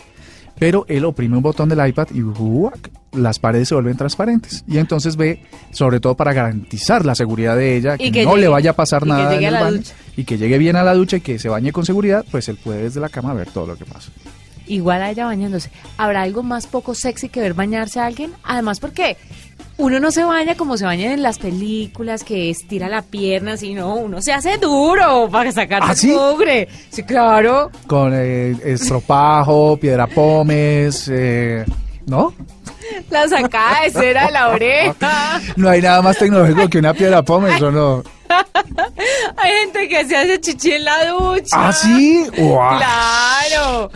Pero 0.59 0.85
él 0.89 1.05
oprime 1.05 1.37
un 1.37 1.43
botón 1.43 1.69
del 1.69 1.87
iPad 1.87 2.07
y. 2.13 2.21
las 3.13 3.39
paredes 3.39 3.67
se 3.69 3.75
vuelven 3.75 3.97
transparentes. 3.97 4.63
Y 4.67 4.77
entonces 4.77 5.15
ve, 5.15 5.41
sobre 5.71 5.99
todo 5.99 6.15
para 6.15 6.33
garantizar 6.33 7.05
la 7.05 7.15
seguridad 7.15 7.55
de 7.55 7.77
ella, 7.77 7.97
que, 7.97 8.11
que 8.11 8.23
no 8.23 8.31
llegue- 8.35 8.41
le 8.41 8.47
vaya 8.49 8.71
a 8.71 8.73
pasar 8.73 9.01
y 9.01 9.05
que 9.05 9.09
nada 9.11 9.31
llegue 9.33 9.47
en 9.47 9.55
a 9.55 9.59
la 9.59 9.63
baño, 9.65 9.77
ducha. 9.77 9.93
y 10.17 10.23
que 10.25 10.37
llegue 10.37 10.57
bien 10.57 10.75
a 10.75 10.83
la 10.83 10.93
ducha 10.93 11.17
y 11.17 11.21
que 11.21 11.39
se 11.39 11.49
bañe 11.49 11.71
con 11.71 11.85
seguridad, 11.85 12.23
pues 12.31 12.47
él 12.49 12.57
puede 12.63 12.83
desde 12.83 12.99
la 12.99 13.09
cama 13.09 13.33
ver 13.33 13.49
todo 13.51 13.65
lo 13.67 13.75
que 13.75 13.85
pasa. 13.85 14.11
Igual 14.67 15.01
a 15.01 15.09
ella 15.09 15.25
bañándose. 15.25 15.71
¿Habrá 15.97 16.21
algo 16.21 16.43
más 16.43 16.67
poco 16.67 16.93
sexy 16.93 17.29
que 17.29 17.41
ver 17.41 17.55
bañarse 17.55 17.99
a 17.99 18.05
alguien? 18.05 18.33
Además, 18.43 18.79
porque 18.79 19.17
uno 19.77 19.99
no 19.99 20.11
se 20.11 20.23
baña 20.23 20.53
como 20.55 20.77
se 20.77 20.85
bañan 20.85 21.11
en 21.13 21.23
las 21.23 21.39
películas, 21.39 22.23
que 22.23 22.51
estira 22.51 22.87
la 22.87 23.01
pierna, 23.01 23.57
sino 23.57 23.95
uno 23.95 24.21
se 24.21 24.31
hace 24.31 24.57
duro 24.59 25.27
para 25.31 25.51
sacar 25.51 25.81
¿Ah, 25.83 25.95
sí? 25.95 26.11
mugre. 26.11 26.67
Sí, 26.91 27.01
claro. 27.01 27.71
Con 27.87 28.11
eh, 28.13 28.55
estropajo, 28.63 29.77
piedra 29.77 30.05
pómez, 30.05 31.07
eh, 31.11 31.65
¿no? 32.05 32.33
La 33.09 33.27
sacada 33.27 33.81
de 33.83 33.91
cera 33.91 34.25
de 34.27 34.31
la 34.31 34.49
oreja. 34.49 35.41
No 35.55 35.69
hay 35.69 35.81
nada 35.81 36.01
más 36.01 36.17
tecnológico 36.17 36.69
que 36.69 36.79
una 36.79 36.93
piedra 36.93 37.23
pómez, 37.23 37.61
¿o 37.61 37.71
no? 37.71 38.03
Hay 39.37 39.51
gente 39.63 39.87
que 39.87 40.05
se 40.05 40.15
hace 40.15 40.39
chichi 40.39 40.73
en 40.73 40.85
la 40.85 41.05
ducha. 41.09 41.55
¿Ah, 41.69 41.73
sí? 41.73 42.27
¡Guau! 42.37 42.77
Claro. 42.77 43.91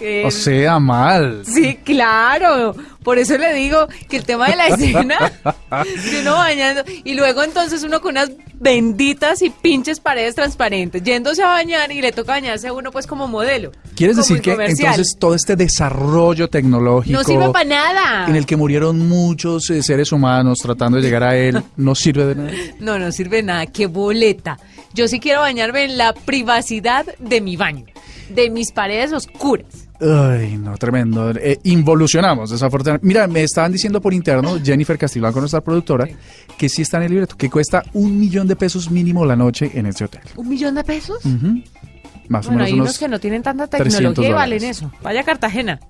Eh, 0.00 0.24
O 0.26 0.30
sea, 0.30 0.78
mal. 0.78 1.42
Sí, 1.46 1.78
claro. 1.84 2.74
Por 3.02 3.18
eso 3.18 3.36
le 3.38 3.52
digo 3.54 3.86
que 4.08 4.16
el 4.16 4.24
tema 4.24 4.48
de 4.48 4.56
la 4.56 4.68
escena, 4.68 5.32
de 6.10 6.20
uno 6.20 6.32
bañando, 6.34 6.82
y 7.04 7.14
luego 7.14 7.42
entonces 7.42 7.82
uno 7.82 8.00
con 8.00 8.12
unas 8.12 8.30
benditas 8.54 9.42
y 9.42 9.50
pinches 9.50 10.00
paredes 10.00 10.34
transparentes, 10.34 11.02
yéndose 11.02 11.42
a 11.42 11.48
bañar 11.48 11.92
y 11.92 12.00
le 12.00 12.12
toca 12.12 12.32
bañarse 12.32 12.68
a 12.68 12.72
uno 12.72 12.90
pues 12.90 13.06
como 13.06 13.28
modelo. 13.28 13.72
¿Quieres 13.94 14.16
como 14.16 14.26
decir 14.26 14.40
que 14.40 14.52
entonces 14.64 15.16
todo 15.18 15.34
este 15.34 15.54
desarrollo 15.54 16.48
tecnológico 16.48 17.18
No 17.18 17.24
sirve 17.24 17.50
para 17.50 17.64
nada. 17.68 18.26
en 18.26 18.36
el 18.36 18.46
que 18.46 18.56
murieron 18.56 19.06
muchos 19.06 19.68
eh, 19.70 19.82
seres 19.82 20.10
humanos 20.10 20.58
tratando 20.62 20.96
de 20.96 21.02
llegar 21.02 21.24
a 21.24 21.36
él 21.36 21.62
no 21.76 21.94
sirve 21.94 22.24
de 22.24 22.34
nada? 22.36 22.50
No, 22.80 22.98
no 22.98 23.12
sirve 23.12 23.36
de 23.36 23.42
nada. 23.42 23.66
Qué 23.66 23.86
boleta. 23.86 24.58
Yo 24.94 25.08
sí 25.08 25.20
quiero 25.20 25.40
bañarme 25.40 25.84
en 25.84 25.98
la 25.98 26.14
privacidad 26.14 27.04
de 27.18 27.40
mi 27.42 27.56
baño, 27.56 27.84
de 28.30 28.48
mis 28.48 28.72
paredes 28.72 29.12
oscuras. 29.12 29.83
Ay, 30.00 30.56
no, 30.58 30.76
tremendo. 30.76 31.30
Eh, 31.30 31.60
involucionamos, 31.64 32.50
desafortunadamente. 32.50 33.06
Mira, 33.06 33.26
me 33.26 33.42
estaban 33.42 33.72
diciendo 33.72 34.00
por 34.00 34.12
interno, 34.12 34.58
Jennifer 34.64 34.98
Castilblanco, 34.98 35.40
nuestra 35.40 35.60
productora, 35.60 36.08
que 36.58 36.68
sí 36.68 36.82
está 36.82 36.96
en 36.98 37.04
el 37.04 37.10
libreto, 37.10 37.36
que 37.36 37.48
cuesta 37.48 37.82
un 37.92 38.18
millón 38.18 38.46
de 38.46 38.56
pesos 38.56 38.90
mínimo 38.90 39.24
la 39.24 39.36
noche 39.36 39.70
en 39.74 39.86
ese 39.86 40.04
hotel. 40.04 40.22
¿Un 40.36 40.48
millón 40.48 40.74
de 40.74 40.84
pesos? 40.84 41.24
Más 42.28 42.46
Bueno, 42.46 42.62
o 42.62 42.64
hay 42.64 42.72
menos 42.72 42.74
unos 42.74 42.74
unos... 42.74 42.98
que 42.98 43.08
no 43.08 43.20
tienen 43.20 43.42
tanta 43.42 43.66
300 43.66 43.94
tecnología 43.94 44.28
y 44.28 44.32
valen 44.32 44.64
eso. 44.64 44.90
Vaya 45.02 45.20
a 45.20 45.24
Cartagena. 45.24 45.80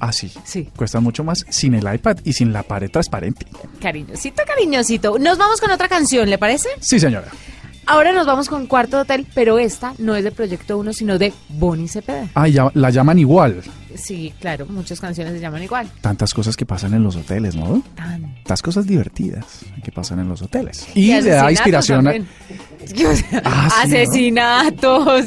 Ah, 0.00 0.12
sí. 0.12 0.32
Sí. 0.44 0.68
Cuesta 0.76 0.98
mucho 0.98 1.22
más 1.22 1.46
sin 1.48 1.74
el 1.74 1.94
iPad 1.94 2.18
y 2.24 2.32
sin 2.32 2.52
la 2.52 2.64
pared 2.64 2.90
transparente. 2.90 3.46
Cariñosito, 3.80 4.42
cariñosito. 4.44 5.16
Nos 5.18 5.38
vamos 5.38 5.60
con 5.60 5.70
otra 5.70 5.88
canción, 5.88 6.28
¿le 6.28 6.38
parece? 6.38 6.68
Sí, 6.80 6.98
señora. 6.98 7.28
Ahora 7.86 8.12
nos 8.12 8.26
vamos 8.26 8.48
con 8.48 8.66
Cuarto 8.66 9.00
Hotel, 9.00 9.26
pero 9.34 9.58
esta 9.58 9.92
no 9.98 10.14
es 10.14 10.22
de 10.24 10.30
Proyecto 10.30 10.78
1, 10.78 10.92
sino 10.92 11.18
de 11.18 11.32
Bonnie 11.48 11.88
Cepeda. 11.88 12.28
Ah, 12.34 12.46
ya, 12.48 12.70
la 12.74 12.90
llaman 12.90 13.18
igual. 13.18 13.60
Sí, 13.94 14.32
claro, 14.40 14.66
muchas 14.66 15.00
canciones 15.00 15.34
se 15.34 15.40
llaman 15.40 15.62
igual. 15.62 15.88
Tantas 16.00 16.32
cosas 16.32 16.56
que 16.56 16.64
pasan 16.64 16.94
en 16.94 17.02
los 17.02 17.16
hoteles, 17.16 17.54
¿no? 17.56 17.82
Tan. 17.94 18.22
Tantas 18.36 18.62
cosas 18.62 18.86
divertidas 18.86 19.44
que 19.84 19.92
pasan 19.92 20.20
en 20.20 20.28
los 20.28 20.40
hoteles. 20.42 20.86
Y, 20.94 21.08
le 21.08 21.30
da 21.30 21.46
asesinatos 21.46 21.50
inspiración 21.52 22.06
a... 22.08 22.12
también. 22.12 22.28
O 23.12 23.16
sea, 23.16 23.42
Ah. 23.44 23.68
Asesinatos, 23.82 25.24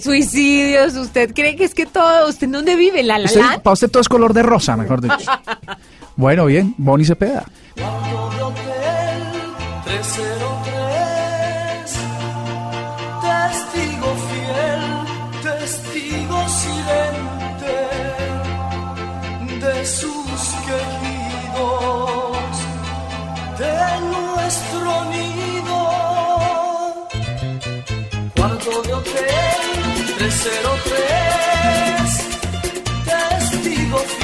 suicidios. 0.00 0.94
¿Usted 0.94 1.32
cree 1.34 1.56
que 1.56 1.64
es 1.64 1.74
que 1.74 1.86
todo? 1.86 2.28
¿Usted 2.28 2.48
dónde 2.48 2.76
vive? 2.76 3.02
¿La 3.02 3.18
la 3.18 3.26
Usted- 3.26 3.40
Land? 3.40 3.62
para 3.62 3.72
usted 3.74 3.90
todo 3.90 4.00
es 4.00 4.08
color 4.08 4.32
de 4.34 4.42
rosa, 4.42 4.76
mejor 4.76 5.00
dicho. 5.00 5.16
bueno, 6.16 6.46
bien, 6.46 6.74
Bonnie 6.78 7.04
Cepeda. 7.06 7.44
Cuarto 7.76 8.30
de 8.36 8.42
hotel 8.42 9.22
303 9.84 10.31
silente 16.48 17.76
De 19.60 19.76
sus 19.86 20.40
quejidos, 20.66 22.54
de 23.58 23.76
nuestro 24.12 24.90
nido. 25.14 25.78
Cuarto 28.36 28.72
de 28.82 28.92
hotel 28.94 29.60
303 30.18 31.02
Testigo 33.04 33.98
fiel, 33.98 34.21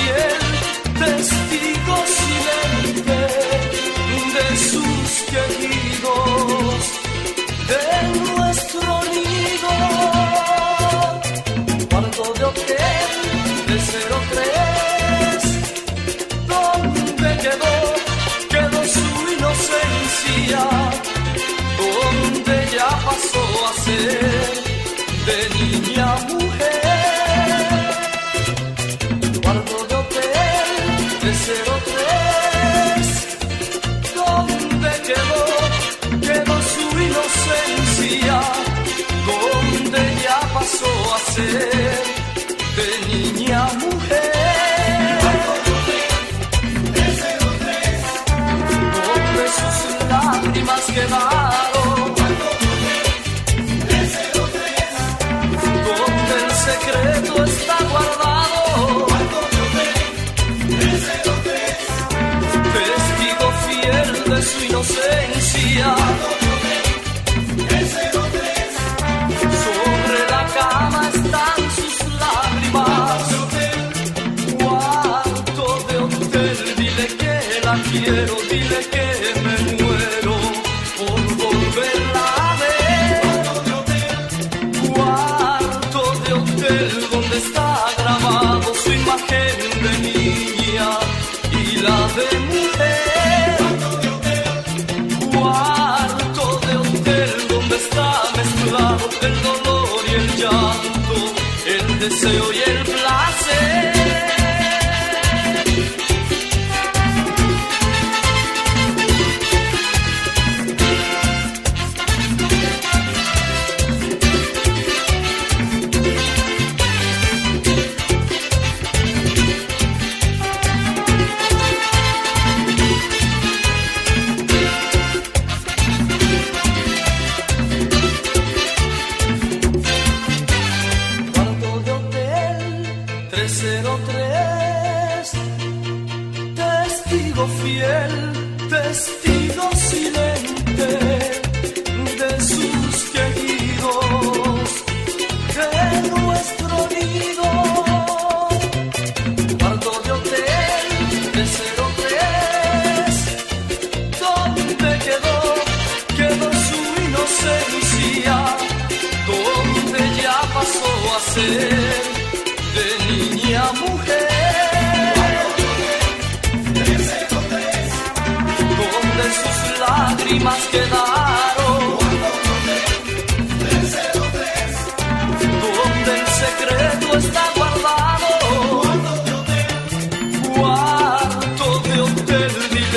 más 50.69 50.85
quemado. 50.97 51.83
Donde 55.89 56.35
el 56.45 56.51
secreto 56.69 57.45
está 57.45 57.77
guardado. 57.91 59.07
Testigo 62.75 63.47
fiel 63.65 64.09
de 64.31 64.39
su 64.43 64.59
inocencia. 64.65 66.18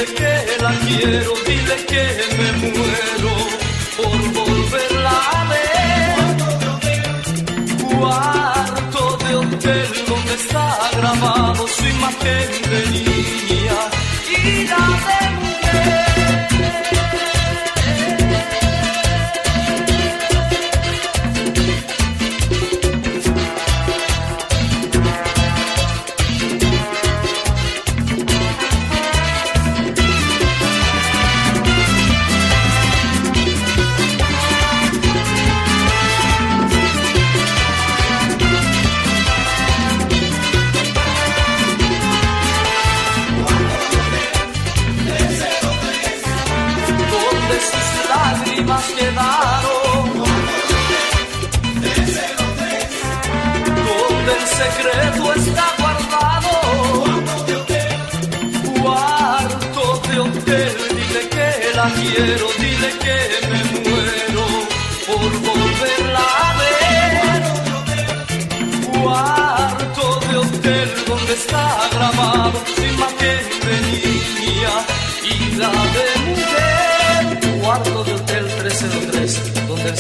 Dile 0.02 0.14
que 0.16 0.64
la 0.64 0.72
quiero, 0.80 1.34
dile 1.46 1.86
que 1.86 2.04
me 2.38 2.52
muero 2.70 3.21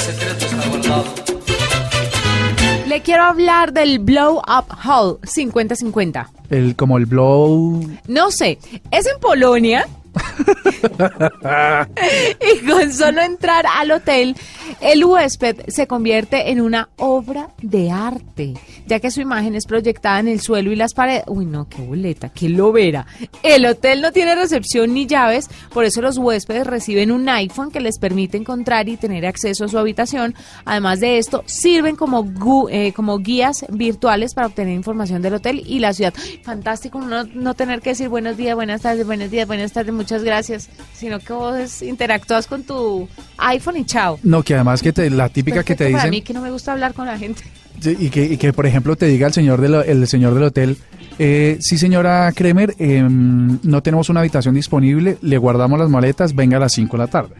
secreto 0.01 0.45
está 0.45 0.67
guardado. 0.69 1.05
Le 2.87 3.01
quiero 3.01 3.23
hablar 3.23 3.71
del 3.71 3.99
Blow 3.99 4.39
Up 4.39 4.65
Hall 4.83 5.19
50-50. 5.21 6.27
El, 6.49 6.75
como 6.75 6.97
el 6.97 7.05
blow... 7.05 7.81
No 8.07 8.31
sé, 8.31 8.59
es 8.91 9.07
en 9.07 9.17
Polonia. 9.21 9.87
y 12.41 12.65
con 12.65 12.91
solo 12.91 13.21
entrar 13.21 13.65
al 13.65 13.91
hotel, 13.91 14.35
el 14.81 15.05
huésped 15.05 15.61
se 15.67 15.87
convierte 15.87 16.51
en 16.51 16.61
una 16.61 16.89
obra 16.97 17.49
de 17.61 17.91
arte, 17.91 18.53
ya 18.87 18.99
que 18.99 19.11
su 19.11 19.21
imagen 19.21 19.55
es 19.55 19.65
proyectada 19.65 20.19
en 20.19 20.27
el 20.27 20.41
suelo 20.41 20.71
y 20.71 20.75
las 20.75 20.93
paredes. 20.93 21.23
Uy, 21.27 21.45
no, 21.45 21.69
qué 21.69 21.81
boleta, 21.81 22.29
qué 22.29 22.49
lobera. 22.49 23.05
El 23.43 23.65
hotel 23.65 24.01
no 24.01 24.11
tiene 24.11 24.35
recepción 24.35 24.93
ni 24.93 25.07
llaves, 25.07 25.49
por 25.73 25.85
eso 25.85 26.01
los 26.01 26.17
huéspedes 26.17 26.67
reciben 26.67 27.11
un 27.11 27.27
iPhone 27.29 27.71
que 27.71 27.79
les 27.79 27.99
permite 27.99 28.37
encontrar 28.37 28.89
y 28.89 28.97
tener 28.97 29.25
acceso 29.25 29.65
a 29.65 29.67
su 29.67 29.77
habitación. 29.77 30.35
Además 30.65 30.99
de 30.99 31.17
esto, 31.17 31.43
sirven 31.45 31.95
como, 31.95 32.27
eh, 32.69 32.93
como 32.93 33.17
guías 33.19 33.65
virtuales 33.69 34.33
para 34.33 34.47
obtener 34.47 34.73
información 34.73 35.21
del 35.21 35.35
hotel 35.35 35.63
y 35.65 35.79
la 35.79 35.93
ciudad. 35.93 36.13
Fantástico 36.43 36.99
no, 37.01 37.23
no 37.23 37.53
tener 37.53 37.81
que 37.81 37.91
decir 37.91 38.09
buenos 38.09 38.37
días, 38.37 38.55
buenas 38.55 38.81
tardes, 38.81 39.05
buenos 39.05 39.31
días, 39.31 39.47
buenas 39.47 39.71
tardes, 39.71 39.93
muchas 40.01 40.23
gracias, 40.23 40.69
sino 40.93 41.19
que 41.19 41.31
vos 41.33 41.81
interactúas 41.81 42.47
con 42.47 42.63
tu 42.63 43.07
iPhone 43.37 43.77
y 43.77 43.85
chao. 43.85 44.19
No, 44.23 44.43
que 44.43 44.55
además 44.55 44.81
que 44.81 44.91
te, 44.91 45.09
la 45.09 45.29
típica 45.29 45.63
que 45.63 45.75
te 45.75 45.85
Perfecto 45.85 45.91
Para 45.97 46.03
dicen... 46.05 46.09
mí 46.11 46.21
que 46.21 46.33
no 46.33 46.41
me 46.41 46.51
gusta 46.51 46.71
hablar 46.73 46.93
con 46.93 47.05
la 47.05 47.17
gente. 47.17 47.43
Y 47.83 48.09
que, 48.09 48.23
y 48.25 48.37
que, 48.37 48.53
por 48.53 48.65
ejemplo, 48.67 48.95
te 48.95 49.07
diga 49.07 49.25
el 49.27 49.33
señor, 49.33 49.59
del 49.59 49.73
el 49.73 50.07
señor 50.07 50.33
del 50.35 50.43
hotel, 50.43 50.77
eh, 51.17 51.57
sí, 51.61 51.77
señora 51.79 52.31
Kremer, 52.35 52.75
em, 52.77 53.57
no 53.63 53.81
tenemos 53.81 54.09
una 54.09 54.19
habitación 54.19 54.53
disponible, 54.53 55.17
le 55.21 55.37
guardamos 55.39 55.79
las 55.79 55.89
maletas, 55.89 56.35
venga 56.35 56.57
a 56.57 56.59
las 56.59 56.73
5 56.73 56.95
de 56.95 57.03
la 57.03 57.07
tarde. 57.07 57.35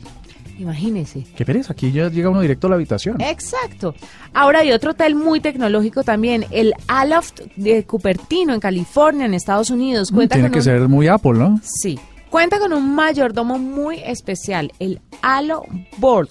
Imagínese. 0.58 1.26
Qué 1.36 1.44
pereza, 1.46 1.74
aquí 1.74 1.92
ya 1.92 2.10
llega 2.10 2.30
uno 2.30 2.42
directo 2.42 2.68
a 2.68 2.70
la 2.72 2.76
habitación. 2.76 3.20
Exacto. 3.22 3.96
Ahora 4.34 4.60
hay 4.60 4.72
otro 4.72 4.92
hotel 4.92 5.16
muy 5.16 5.40
tecnológico 5.40 6.04
también, 6.04 6.46
el 6.52 6.74
Aloft 6.88 7.42
de 7.56 7.84
Cupertino 7.84 8.54
en 8.54 8.60
California, 8.60 9.26
en 9.26 9.34
Estados 9.34 9.70
Unidos. 9.72 10.12
Cuenta 10.12 10.36
Tiene 10.36 10.50
con 10.50 10.54
que 10.54 10.60
un- 10.60 10.64
ser 10.66 10.88
muy 10.88 11.08
Apple, 11.08 11.34
¿no? 11.34 11.60
Sí. 11.64 12.00
Cuenta 12.32 12.60
con 12.60 12.72
un 12.72 12.96
mayordomo 12.96 13.60
muy 13.60 14.00
especial, 14.00 14.72
el 14.80 15.02
Halo 15.22 15.66
Board. 15.98 16.30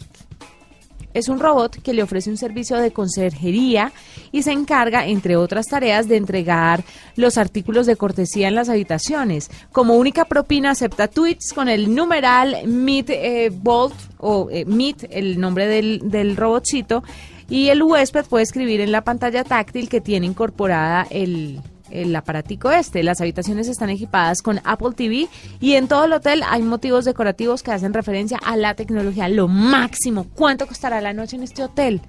Es 1.12 1.28
un 1.28 1.38
robot 1.38 1.76
que 1.82 1.92
le 1.92 2.02
ofrece 2.02 2.30
un 2.30 2.38
servicio 2.38 2.78
de 2.78 2.90
conserjería 2.90 3.92
y 4.32 4.42
se 4.42 4.52
encarga, 4.52 5.06
entre 5.06 5.36
otras 5.36 5.66
tareas, 5.66 6.08
de 6.08 6.16
entregar 6.16 6.84
los 7.16 7.36
artículos 7.36 7.84
de 7.84 7.96
cortesía 7.96 8.48
en 8.48 8.54
las 8.54 8.70
habitaciones. 8.70 9.50
Como 9.72 9.96
única 9.96 10.24
propina 10.24 10.70
acepta 10.70 11.06
tweets 11.06 11.52
con 11.52 11.68
el 11.68 11.94
numeral 11.94 12.66
Meet 12.66 13.10
eh, 13.10 13.50
Bolt 13.52 13.94
o 14.16 14.48
eh, 14.50 14.64
Meet, 14.64 15.06
el 15.10 15.38
nombre 15.38 15.66
del, 15.66 16.10
del 16.10 16.34
robotcito, 16.34 17.04
y 17.50 17.68
el 17.68 17.82
huésped 17.82 18.24
puede 18.24 18.44
escribir 18.44 18.80
en 18.80 18.90
la 18.90 19.04
pantalla 19.04 19.44
táctil 19.44 19.90
que 19.90 20.00
tiene 20.00 20.24
incorporada 20.24 21.06
el, 21.10 21.60
el 21.90 22.14
aparatico 22.16 22.70
este. 22.70 23.02
Las 23.02 23.20
habitaciones 23.20 23.68
están 23.68 23.90
equipadas 23.90 24.42
con 24.42 24.60
Apple 24.64 24.90
TV 24.96 25.28
y 25.60 25.72
en 25.74 25.88
todo 25.88 26.04
el 26.04 26.12
hotel 26.12 26.42
hay 26.48 26.62
motivos 26.62 27.04
decorativos 27.04 27.62
que 27.62 27.72
hacen 27.72 27.92
referencia 27.94 28.38
a 28.44 28.56
la 28.56 28.74
tecnología, 28.74 29.28
lo 29.28 29.48
máximo. 29.48 30.26
¿Cuánto 30.34 30.66
costará 30.66 31.00
la 31.00 31.12
noche 31.12 31.36
en 31.36 31.42
este 31.42 31.62
hotel? 31.62 32.00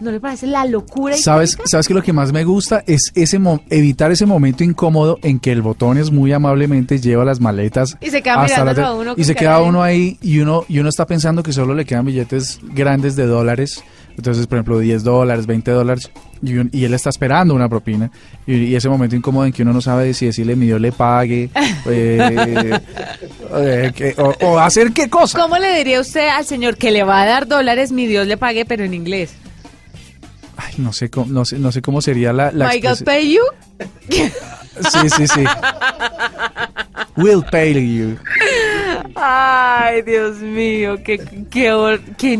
¿No 0.00 0.10
le 0.10 0.18
parece 0.18 0.48
la 0.48 0.64
locura? 0.64 1.16
¿Sabes? 1.16 1.56
¿Sabes 1.64 1.86
que 1.86 1.94
lo 1.94 2.02
que 2.02 2.12
más 2.12 2.32
me 2.32 2.42
gusta 2.42 2.82
es 2.88 3.12
ese 3.14 3.38
mo- 3.38 3.60
evitar 3.70 4.10
ese 4.10 4.26
momento 4.26 4.64
incómodo 4.64 5.16
en 5.22 5.38
que 5.38 5.52
el 5.52 5.62
botones 5.62 6.10
muy 6.10 6.32
amablemente 6.32 6.98
lleva 6.98 7.24
las 7.24 7.38
maletas 7.38 7.96
Y 8.00 8.10
se 8.10 8.20
queda 8.20 8.42
hasta 8.42 8.62
mirándolo 8.64 8.80
la- 8.82 8.88
a 8.88 8.94
uno 9.00 9.14
y 9.16 9.22
se 9.22 9.36
queda 9.36 9.60
uno 9.62 9.80
ahí 9.80 10.18
y 10.20 10.40
uno 10.40 10.64
y 10.68 10.80
uno 10.80 10.88
está 10.88 11.06
pensando 11.06 11.44
que 11.44 11.52
solo 11.52 11.74
le 11.74 11.84
quedan 11.84 12.04
billetes 12.04 12.58
grandes 12.64 13.14
de 13.14 13.26
dólares 13.26 13.84
entonces 14.16 14.46
por 14.46 14.58
ejemplo 14.58 14.78
10 14.78 15.02
dólares 15.04 15.46
20 15.46 15.70
dólares 15.70 16.10
y, 16.42 16.54
un- 16.56 16.70
y 16.72 16.84
él 16.84 16.94
está 16.94 17.10
esperando 17.10 17.54
una 17.54 17.68
propina 17.68 18.10
y, 18.46 18.54
y 18.54 18.74
ese 18.74 18.88
momento 18.88 19.14
incómodo 19.16 19.46
en 19.46 19.52
que 19.52 19.62
uno 19.62 19.72
no 19.72 19.80
sabe 19.80 20.12
si 20.14 20.26
decirle 20.26 20.56
mi 20.56 20.66
Dios 20.66 20.80
le 20.80 20.92
pague 20.92 21.50
eh, 21.86 22.80
eh, 23.54 23.92
que- 23.94 24.14
o, 24.18 24.34
o 24.40 24.58
hacer 24.58 24.92
qué 24.92 25.08
cosa 25.08 25.38
¿Cómo 25.38 25.56
le 25.58 25.76
diría 25.76 26.00
usted 26.00 26.28
al 26.28 26.44
señor 26.44 26.76
que 26.76 26.90
le 26.90 27.02
va 27.04 27.22
a 27.22 27.26
dar 27.26 27.46
dólares, 27.46 27.92
mi 27.92 28.06
Dios 28.06 28.26
le 28.26 28.36
pague, 28.36 28.64
pero 28.64 28.84
en 28.84 28.94
inglés? 28.94 29.34
Ay, 30.56 30.74
no 30.78 30.92
sé 30.92 31.08
cómo 31.10 31.32
no 31.32 31.44
sé, 31.44 31.58
no 31.58 31.72
sé 31.72 31.80
cómo 31.82 32.00
sería 32.02 32.32
la, 32.32 32.52
la 32.52 32.68
¿My 32.68 32.80
God 32.80 33.02
pay 33.04 33.34
you? 33.34 33.42
sí 34.80 35.08
sí 35.10 35.26
sí 35.28 35.44
will 37.16 37.42
pay 37.50 37.74
you 37.98 38.16
Ay, 39.14 40.02
Dios 40.02 40.38
mío, 40.38 40.96
qué, 41.04 41.18
qué, 41.50 41.70
qué 42.16 42.36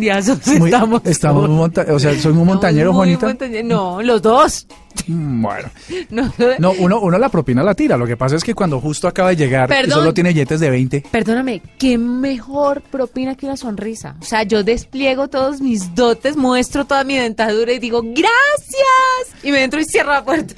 Muy- 0.59 0.71
estamos. 0.71 1.03
estamos 1.05 1.49
monta- 1.49 1.87
o 1.93 1.99
sea, 1.99 2.19
soy 2.19 2.33
muy 2.33 2.45
montañero, 2.45 2.93
muy 2.93 3.15
Juanita. 3.15 3.63
No, 3.63 4.03
los 4.03 4.23
dos. 4.23 4.67
Mm, 5.07 5.43
Bueno, 5.43 5.71
No, 6.11 6.33
no, 6.59 6.73
uno, 6.73 7.01
uno 7.01 7.19
la 7.19 7.29
propina 7.29 7.63
la 7.63 7.75
tira. 7.75 7.97
Lo 7.97 8.07
que 8.07 8.17
pasa 8.17 8.37
es 8.37 8.43
que 8.45 8.55
cuando 8.55 8.81
justo 8.81 9.07
acaba 9.07 9.29
de 9.31 9.37
llegar 9.37 9.71
y 9.87 9.91
solo 9.91 10.13
tiene 10.15 10.31
billetes 10.31 10.61
de 10.61 10.71
20, 10.71 11.05
Perdóname, 11.11 11.63
qué 11.79 11.99
mejor 11.99 12.81
propina 12.83 13.35
que 13.37 13.47
una 13.47 13.57
sonrisa. 13.57 14.17
O 14.21 14.25
sea, 14.25 14.43
yo 14.43 14.65
despliego 14.65 15.29
todos 15.29 15.61
mis 15.61 15.95
dotes, 15.95 16.37
muestro 16.37 16.85
toda 16.85 17.05
mi 17.05 17.17
dentadura 17.17 17.73
y 17.73 17.79
digo, 17.79 18.03
gracias. 18.03 19.43
Y 19.45 19.53
me 19.53 19.63
entro 19.63 19.81
y 19.81 19.85
cierro 19.85 20.13
la 20.13 20.25
puerta. 20.25 20.55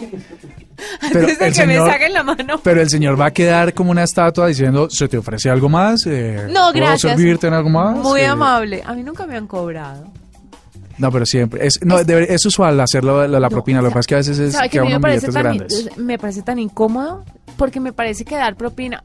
Antes 1.00 1.38
de 1.38 1.46
el 1.48 1.52
que 1.54 1.66
me 1.66 1.74
señor- 1.74 1.90
saquen 1.90 2.12
la 2.12 2.22
mano. 2.22 2.60
pero 2.62 2.80
el 2.80 2.90
señor 2.90 3.20
va 3.20 3.26
a 3.26 3.30
quedar 3.32 3.74
como 3.74 3.90
una 3.90 4.02
estatua 4.04 4.46
diciendo, 4.48 4.88
¿se 4.90 5.08
te 5.08 5.16
ofrece 5.18 5.48
algo 5.50 5.68
más? 5.68 6.06
Eh, 6.06 6.46
No, 6.48 6.70
¿puedo 6.72 6.72
gracias. 6.72 7.12
servirte 7.16 7.46
en 7.46 7.54
algo 7.54 7.70
más? 7.70 7.96
Muy 7.96 8.20
Eh, 8.20 8.26
amable. 8.26 8.82
A 8.84 8.92
mí 8.94 9.02
nunca 9.02 9.26
me 9.26 9.37
han 9.37 9.46
cobrado. 9.46 10.06
No, 10.96 11.10
pero 11.10 11.26
siempre. 11.26 11.66
Es, 11.66 11.80
no, 11.84 12.04
debe- 12.04 12.26
es 12.32 12.46
usual 12.46 12.78
hacerlo 12.80 13.26
la, 13.26 13.40
la 13.40 13.50
propina. 13.50 13.82
Lo 13.82 13.88
que 13.88 13.94
pasa 13.94 14.00
es 14.00 14.06
que 14.06 14.14
a 14.14 14.18
veces 14.18 14.38
es 14.38 14.52
¿Sabe 14.52 14.68
que 14.68 14.72
que 14.74 14.78
a 14.78 14.82
uno 14.82 14.90
me 14.96 15.00
parece, 15.00 15.26
tan, 15.32 15.42
grandes. 15.42 15.96
me 15.96 16.18
parece 16.18 16.42
tan 16.42 16.58
incómodo? 16.60 17.24
Porque 17.56 17.80
me 17.80 17.92
parece 17.92 18.24
que 18.24 18.37
dar 18.37 18.54
propina, 18.56 19.02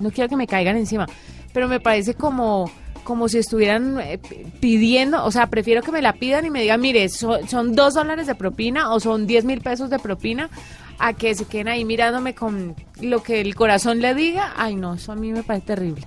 no 0.00 0.10
quiero 0.10 0.28
que 0.30 0.36
me 0.36 0.46
caigan 0.46 0.76
encima, 0.76 1.06
pero 1.52 1.66
me 1.68 1.78
parece 1.80 2.14
como, 2.14 2.70
como 3.04 3.28
si 3.28 3.38
estuvieran 3.38 3.98
eh, 4.00 4.18
pidiendo, 4.60 5.24
o 5.24 5.30
sea, 5.30 5.46
prefiero 5.48 5.82
que 5.82 5.92
me 5.92 6.02
la 6.02 6.12
pidan 6.14 6.44
y 6.46 6.50
me 6.50 6.60
digan, 6.62 6.80
mire, 6.80 7.08
so- 7.08 7.46
son 7.46 7.74
dos 7.74 7.94
dólares 7.94 8.26
de 8.26 8.34
propina 8.34 8.92
o 8.92 9.00
son 9.00 9.26
diez 9.26 9.44
mil 9.44 9.60
pesos 9.62 9.88
de 9.90 9.98
propina, 9.98 10.48
a 10.98 11.12
que 11.12 11.34
se 11.34 11.44
queden 11.44 11.68
ahí 11.68 11.84
mirándome 11.84 12.34
con 12.34 12.74
lo 13.00 13.22
que 13.22 13.40
el 13.40 13.54
corazón 13.54 14.00
le 14.00 14.14
diga. 14.14 14.52
Ay, 14.56 14.76
no, 14.76 14.94
eso 14.94 15.12
a 15.12 15.16
mí 15.16 15.32
me 15.32 15.42
parece 15.42 15.66
terrible. 15.66 16.02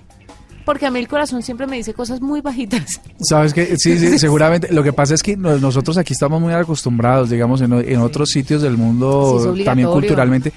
Porque 0.64 0.86
a 0.86 0.90
mí 0.90 0.98
el 0.98 1.08
corazón 1.08 1.42
siempre 1.42 1.66
me 1.66 1.76
dice 1.76 1.94
cosas 1.94 2.20
muy 2.20 2.42
bajitas. 2.42 3.00
Sabes 3.20 3.54
que 3.54 3.76
sí, 3.78 3.98
sí, 3.98 4.18
seguramente. 4.18 4.72
Lo 4.72 4.82
que 4.82 4.92
pasa 4.92 5.14
es 5.14 5.22
que 5.22 5.36
no- 5.36 5.56
nosotros 5.58 5.96
aquí 5.96 6.12
estamos 6.12 6.40
muy 6.40 6.52
acostumbrados, 6.52 7.30
digamos, 7.30 7.60
en, 7.62 7.72
en 7.72 8.00
otros 8.00 8.28
sitios 8.28 8.62
del 8.62 8.76
mundo, 8.76 9.54
también 9.64 9.88
culturalmente. 9.88 10.52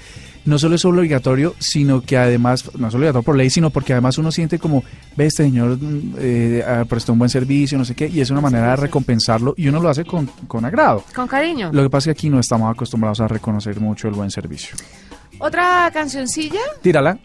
No 0.46 0.58
solo 0.58 0.74
es 0.74 0.84
obligatorio, 0.84 1.54
sino 1.58 2.02
que 2.02 2.16
además, 2.18 2.70
no 2.76 2.88
es 2.88 2.94
obligatorio 2.94 3.22
por 3.24 3.36
ley, 3.36 3.48
sino 3.48 3.70
porque 3.70 3.92
además 3.94 4.18
uno 4.18 4.30
siente 4.30 4.58
como, 4.58 4.84
ve, 5.16 5.26
este 5.26 5.44
señor 5.44 5.78
mm, 5.80 6.14
eh, 6.18 6.64
ah, 6.66 6.84
prestó 6.88 7.12
un 7.14 7.18
buen 7.18 7.30
servicio, 7.30 7.78
no 7.78 7.84
sé 7.86 7.94
qué, 7.94 8.08
y 8.08 8.20
es 8.20 8.28
una 8.30 8.40
manera 8.42 8.70
de 8.70 8.76
recompensarlo 8.76 9.54
y 9.56 9.68
uno 9.68 9.80
lo 9.80 9.88
hace 9.88 10.04
con, 10.04 10.26
con 10.46 10.64
agrado. 10.66 11.02
Con 11.14 11.26
cariño. 11.26 11.70
Lo 11.72 11.82
que 11.82 11.88
pasa 11.90 12.10
es 12.10 12.14
que 12.16 12.20
aquí 12.20 12.30
no 12.30 12.38
estamos 12.40 12.70
acostumbrados 12.70 13.20
a 13.20 13.28
reconocer 13.28 13.80
mucho 13.80 14.06
el 14.08 14.14
buen 14.14 14.30
servicio. 14.30 14.76
Otra 15.38 15.90
cancioncilla. 15.92 16.60
Tírala. 16.82 17.18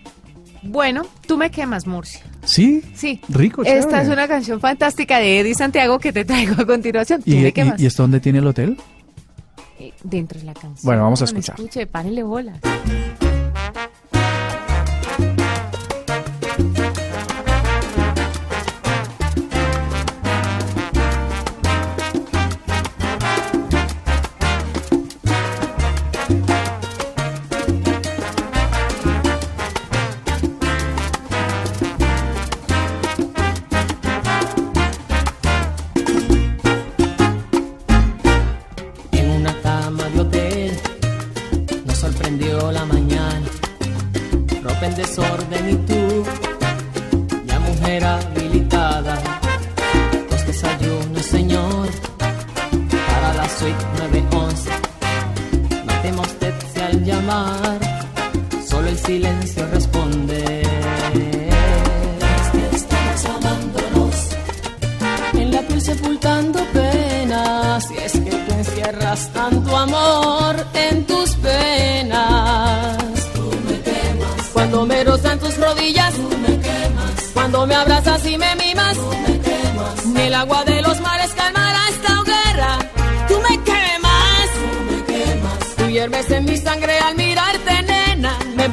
Bueno, 0.62 1.04
tú 1.26 1.38
me 1.38 1.52
quemas, 1.52 1.88
Murcia. 1.88 2.22
Sí, 2.44 2.82
Sí. 2.94 3.22
rico, 3.30 3.64
Esta 3.64 3.82
chévere. 3.82 4.02
es 4.04 4.10
una 4.10 4.28
canción 4.28 4.60
fantástica 4.60 5.18
de 5.20 5.40
Eddie 5.40 5.56
Santiago 5.56 6.00
que 6.00 6.12
te 6.12 6.26
traigo 6.26 6.56
a 6.62 6.66
continuación. 6.66 7.22
¿Tú 7.22 7.32
¿Y, 7.32 7.36
me 7.36 7.48
y, 7.50 7.52
quemas? 7.52 7.80
y 7.82 7.86
esto 7.86 8.04
dónde 8.04 8.20
tiene 8.20 8.40
el 8.40 8.48
hotel? 8.48 8.78
Eh, 9.80 9.94
Dentro 10.04 10.40
de 10.40 10.46
la 10.46 10.54
canción. 10.54 10.84
Bueno, 10.84 11.04
vamos 11.04 11.22
a 11.22 11.26
escuchar. 11.26 11.56
Escuche, 11.58 11.88
párele 11.88 12.24
bola. 12.24 12.60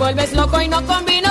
Vuelves 0.06 0.32
loco 0.34 0.60
y 0.60 0.68
no 0.68 0.86
combino 0.86 1.25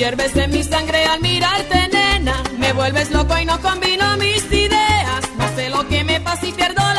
hierves 0.00 0.34
en 0.34 0.50
mi 0.50 0.64
sangre 0.64 1.04
al 1.04 1.20
mirarte, 1.20 1.88
nena. 1.92 2.42
Me 2.58 2.72
vuelves 2.72 3.10
loco 3.10 3.38
y 3.38 3.44
no 3.44 3.60
combino 3.60 4.16
mis 4.16 4.50
ideas. 4.50 5.22
No 5.36 5.46
sé 5.54 5.68
lo 5.68 5.86
que 5.88 6.04
me 6.04 6.18
pasa 6.22 6.46
y 6.46 6.52
pierdo 6.52 6.89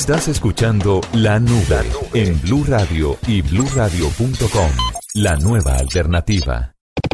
Estás 0.00 0.28
escuchando 0.28 1.02
La 1.12 1.38
Nube 1.38 1.82
en 2.14 2.40
Blue 2.40 2.64
Radio 2.66 3.18
y 3.28 3.42
bluradio.com. 3.42 4.70
La 5.12 5.36
nueva 5.36 5.76
alternativa. 5.76 6.72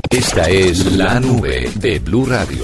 Esta 0.09 0.49
es 0.49 0.92
La 0.92 1.18
Nube 1.18 1.68
de 1.75 1.99
Blue 1.99 2.25
Radio. 2.27 2.62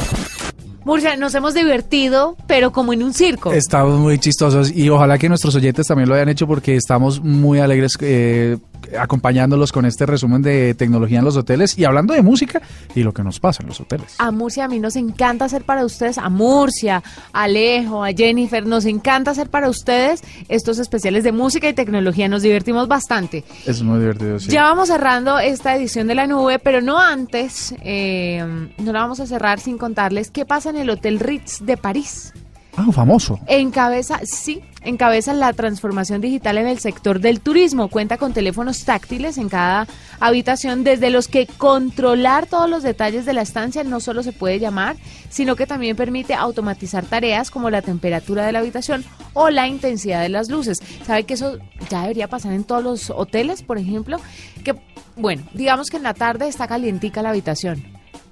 Murcia, 0.85 1.17
nos 1.17 1.35
hemos 1.35 1.55
divertido, 1.55 2.37
pero 2.47 2.71
como 2.71 2.93
en 2.93 3.03
un 3.03 3.13
circo. 3.13 3.53
Estamos 3.53 3.99
muy 3.99 4.21
chistosos 4.21 4.71
y 4.71 4.89
ojalá 4.91 5.19
que 5.19 5.29
nuestros 5.29 5.57
oyentes 5.57 5.89
también 5.89 6.09
lo 6.09 6.15
hayan 6.15 6.29
hecho 6.29 6.47
porque 6.47 6.77
estamos 6.77 7.21
muy 7.21 7.59
alegres 7.59 7.99
eh, 8.01 8.59
acompañándolos 8.99 9.73
con 9.73 9.85
este 9.85 10.07
resumen 10.07 10.43
de 10.43 10.75
tecnología 10.75 11.19
en 11.19 11.25
los 11.25 11.37
hoteles 11.37 11.79
y 11.79 11.85
hablando 11.85 12.15
de 12.15 12.23
música 12.23 12.61
y 12.95 13.03
lo 13.03 13.13
que 13.13 13.23
nos 13.23 13.41
pasa 13.41 13.63
en 13.63 13.69
los 13.69 13.81
hoteles. 13.81 14.15
A 14.19 14.31
Murcia, 14.31 14.65
a 14.65 14.69
mí 14.69 14.79
nos 14.79 14.97
encanta 14.97 15.45
hacer 15.45 15.65
para 15.65 15.85
ustedes, 15.85 16.19
a 16.19 16.29
Murcia, 16.29 17.03
a 17.33 17.43
Alejo, 17.43 18.05
a 18.05 18.13
Jennifer, 18.13 18.67
nos 18.67 18.85
encanta 18.85 19.33
hacer 19.33 19.51
para 19.51 19.69
ustedes 19.69 20.23
estos 20.49 20.79
especiales 20.79 21.25
de 21.25 21.33
música 21.33 21.69
y 21.69 21.75
tecnología. 21.75 22.29
Nos 22.29 22.43
divertimos 22.43 22.89
bastante. 22.89 23.45
Es 23.67 23.83
muy 23.83 23.99
divertido, 23.99 24.39
sí. 24.39 24.51
Ya 24.51 24.63
vamos 24.63 24.89
cerrando 24.89 25.39
esta 25.39 25.77
edición 25.77 26.07
de 26.07 26.15
la 26.15 26.27
nube, 26.27 26.59
pero 26.59 26.81
no 26.81 26.99
antes, 26.99 27.75
eh, 27.83 28.45
no 28.79 28.93
la 28.93 29.01
vamos 29.01 29.21
a 29.21 29.27
cerrar 29.27 29.61
sin 29.61 29.79
contarles 29.79 30.31
qué 30.31 30.45
pasa 30.45 30.71
en 30.71 30.77
el 30.77 30.91
Hotel 30.91 31.21
Ritz 31.21 31.61
de 31.61 31.77
París. 31.77 32.33
Ah, 32.77 32.91
famoso. 32.91 33.39
Encabeza, 33.49 34.21
sí, 34.25 34.63
encabeza 34.83 35.35
la 35.35 35.53
transformación 35.53 36.23
digital 36.23 36.57
en 36.57 36.67
el 36.67 36.79
sector 36.79 37.21
del 37.21 37.41
turismo. 37.41 37.89
Cuenta 37.89 38.17
con 38.17 38.33
teléfonos 38.33 38.85
táctiles 38.85 39.37
en 39.37 39.51
cada 39.51 39.87
habitación, 40.21 40.83
desde 40.83 41.11
los 41.11 41.29
que 41.29 41.47
controlar 41.47 42.47
todos 42.47 42.71
los 42.71 42.83
detalles 42.83 43.27
de 43.27 43.35
la 43.35 43.43
estancia 43.43 43.85
no 43.85 44.01
solo 44.01 44.23
se 44.23 44.33
puede 44.33 44.59
llamar, 44.59 44.97
sino 45.29 45.55
que 45.55 45.67
también 45.67 45.97
permite 45.97 46.35
automatizar 46.35 47.05
tareas 47.05 47.51
como 47.51 47.69
la 47.69 47.83
temperatura 47.83 48.47
de 48.47 48.53
la 48.53 48.61
habitación 48.61 49.05
o 49.35 49.51
la 49.51 49.69
intensidad 49.69 50.23
de 50.23 50.31
las 50.31 50.49
luces. 50.49 50.79
¿Sabe 51.07 51.25
que 51.25 51.35
eso 51.35 51.59
ya 51.91 52.03
debería 52.03 52.29
pasar 52.29 52.53
en 52.53 52.65
todos 52.65 52.83
los 52.83 53.11
hoteles, 53.11 53.63
por 53.63 53.77
ejemplo? 53.77 54.19
Que, 54.65 54.75
bueno, 55.17 55.43
digamos 55.53 55.91
que 55.91 55.99
en 55.99 56.05
la 56.05 56.15
tarde 56.15 56.49
está 56.49 56.67
calientica 56.67 57.21
la 57.21 57.31
habitación. 57.31 57.85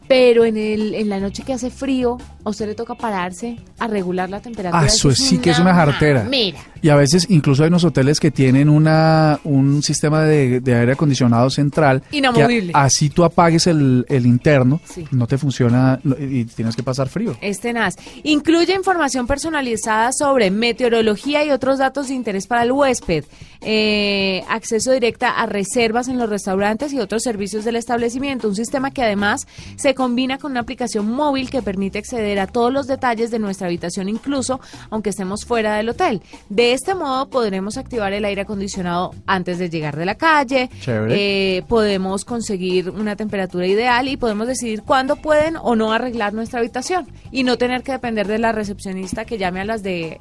Pero 0.09 0.45
en, 0.45 0.57
el, 0.57 0.95
en 0.95 1.09
la 1.09 1.21
noche 1.21 1.45
que 1.45 1.53
hace 1.53 1.71
frío, 1.71 2.19
a 2.45 2.51
usted 2.51 2.67
le 2.67 2.75
toca 2.75 2.95
pararse 2.95 3.59
a 3.79 3.87
regular 3.87 4.29
la 4.31 4.41
temperatura. 4.41 4.83
Ah, 4.83 4.87
eso 4.87 5.11
sí 5.13 5.39
que 5.39 5.51
es 5.51 5.59
una 5.59 5.75
jartera. 5.75 6.25
Mira. 6.25 6.59
Y 6.83 6.89
a 6.89 6.97
veces 6.97 7.27
incluso 7.29 7.63
hay 7.63 7.69
unos 7.69 7.85
hoteles 7.85 8.19
que 8.21 8.31
tienen 8.31 8.69
una 8.71 9.39
un 9.45 9.83
sistema 9.83 10.23
de, 10.25 10.61
de 10.61 10.75
aire 10.75 10.93
acondicionado 10.93 11.51
central. 11.51 12.03
Inamovible. 12.11 12.73
Que 12.73 12.79
a- 12.79 12.85
así 12.85 13.11
tú 13.11 13.25
apagues 13.25 13.67
el, 13.67 14.07
el 14.09 14.25
interno, 14.27 14.81
Sí. 14.85 15.07
no 15.11 15.27
te 15.27 15.37
funciona 15.37 16.01
y 16.19 16.45
tienes 16.47 16.75
que 16.77 16.83
pasar 16.83 17.09
frío. 17.11 17.37
Es 17.43 17.61
tenaz. 17.61 17.97
Incluye 18.23 18.75
información 18.75 19.27
personalizada 19.27 20.13
sobre 20.13 20.51
meteorología 20.51 21.45
y 21.45 21.51
otros 21.51 21.79
datos 21.79 22.09
de 22.09 22.15
interés 22.15 22.47
para 22.47 22.63
el 22.63 22.73
huésped. 22.73 23.25
Eh, 23.63 24.43
acceso 24.49 24.91
directa 24.93 25.31
a 25.39 25.45
reservas 25.45 26.09
en 26.09 26.19
los 26.19 26.31
restaurantes 26.31 26.95
y 26.95 26.99
otros 26.99 27.23
servicios 27.23 27.65
del 27.65 27.77
establecimiento. 27.77 28.49
Un 28.49 28.57
sistema 28.57 28.91
que 28.91 29.03
además 29.03 29.47
se 29.77 29.95
combina 29.95 30.39
con 30.39 30.53
una 30.53 30.61
aplicación 30.61 31.11
móvil 31.13 31.51
que 31.51 31.61
permite 31.61 31.99
acceder 31.99 32.30
a 32.39 32.47
todos 32.47 32.73
los 32.73 32.87
detalles 32.87 33.31
de 33.31 33.39
nuestra 33.39 33.67
habitación, 33.67 34.09
incluso 34.09 34.61
aunque 34.91 35.11
estemos 35.11 35.45
fuera 35.45 35.77
del 35.77 35.89
hotel. 35.89 36.23
De 36.49 36.73
este 36.73 36.95
modo 36.95 37.29
podremos 37.29 37.77
activar 37.77 38.13
el 38.13 38.25
aire 38.25 38.43
acondicionado 38.43 39.13
antes 39.27 39.59
de 39.59 39.71
llegar 39.71 39.97
de 39.97 40.05
la 40.05 40.15
calle. 40.15 40.71
Eh, 40.87 41.63
podemos 41.69 42.25
conseguir 42.25 42.91
una 42.91 43.17
temperatura 43.17 43.67
ideal 43.67 44.09
y 44.09 44.17
podemos 44.17 44.47
decidir 44.47 44.83
cuándo 44.83 45.17
pueden 45.17 45.57
o 45.57 45.75
no 45.77 45.93
arreglar 45.93 46.35
nuestra 46.35 46.61
habitación 46.61 47.07
y 47.33 47.43
no 47.43 47.59
tener 47.59 47.83
que 47.83 47.93
depender 47.93 48.27
de 48.27 48.39
la 48.39 48.53
recepcionista 48.53 49.25
que 49.25 49.39
llame 49.39 49.61
a 49.61 49.65
las 49.65 49.83
de 49.83 50.21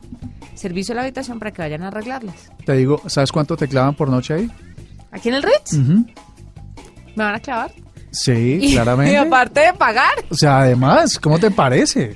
servicio 0.56 0.94
a 0.94 0.96
la 0.96 1.02
habitación 1.04 1.40
para 1.40 1.52
que 1.52 1.62
vayan 1.62 1.84
a 1.84 1.88
arreglarlas. 1.88 2.52
Te 2.66 2.74
digo, 2.74 3.02
¿sabes 3.08 3.32
cuánto 3.32 3.56
te 3.56 3.68
clavan 3.68 3.96
por 3.96 4.10
noche 4.10 4.34
ahí? 4.34 4.52
¿Aquí 5.12 5.30
en 5.30 5.36
el 5.36 5.44
Ritz? 5.44 5.74
¿Me 5.74 7.24
van 7.24 7.36
a 7.36 7.40
clavar? 7.40 7.72
Sí, 8.12 8.60
Y- 8.62 8.72
claramente. 8.74 9.14
Y 9.14 9.16
aparte 9.16 9.60
de 9.62 9.74
pagar, 9.74 10.14
O 10.30 10.36
sea, 10.36 10.60
además, 10.62 11.20
¿cómo 11.20 11.40
te 11.40 11.52
parece? 11.52 12.16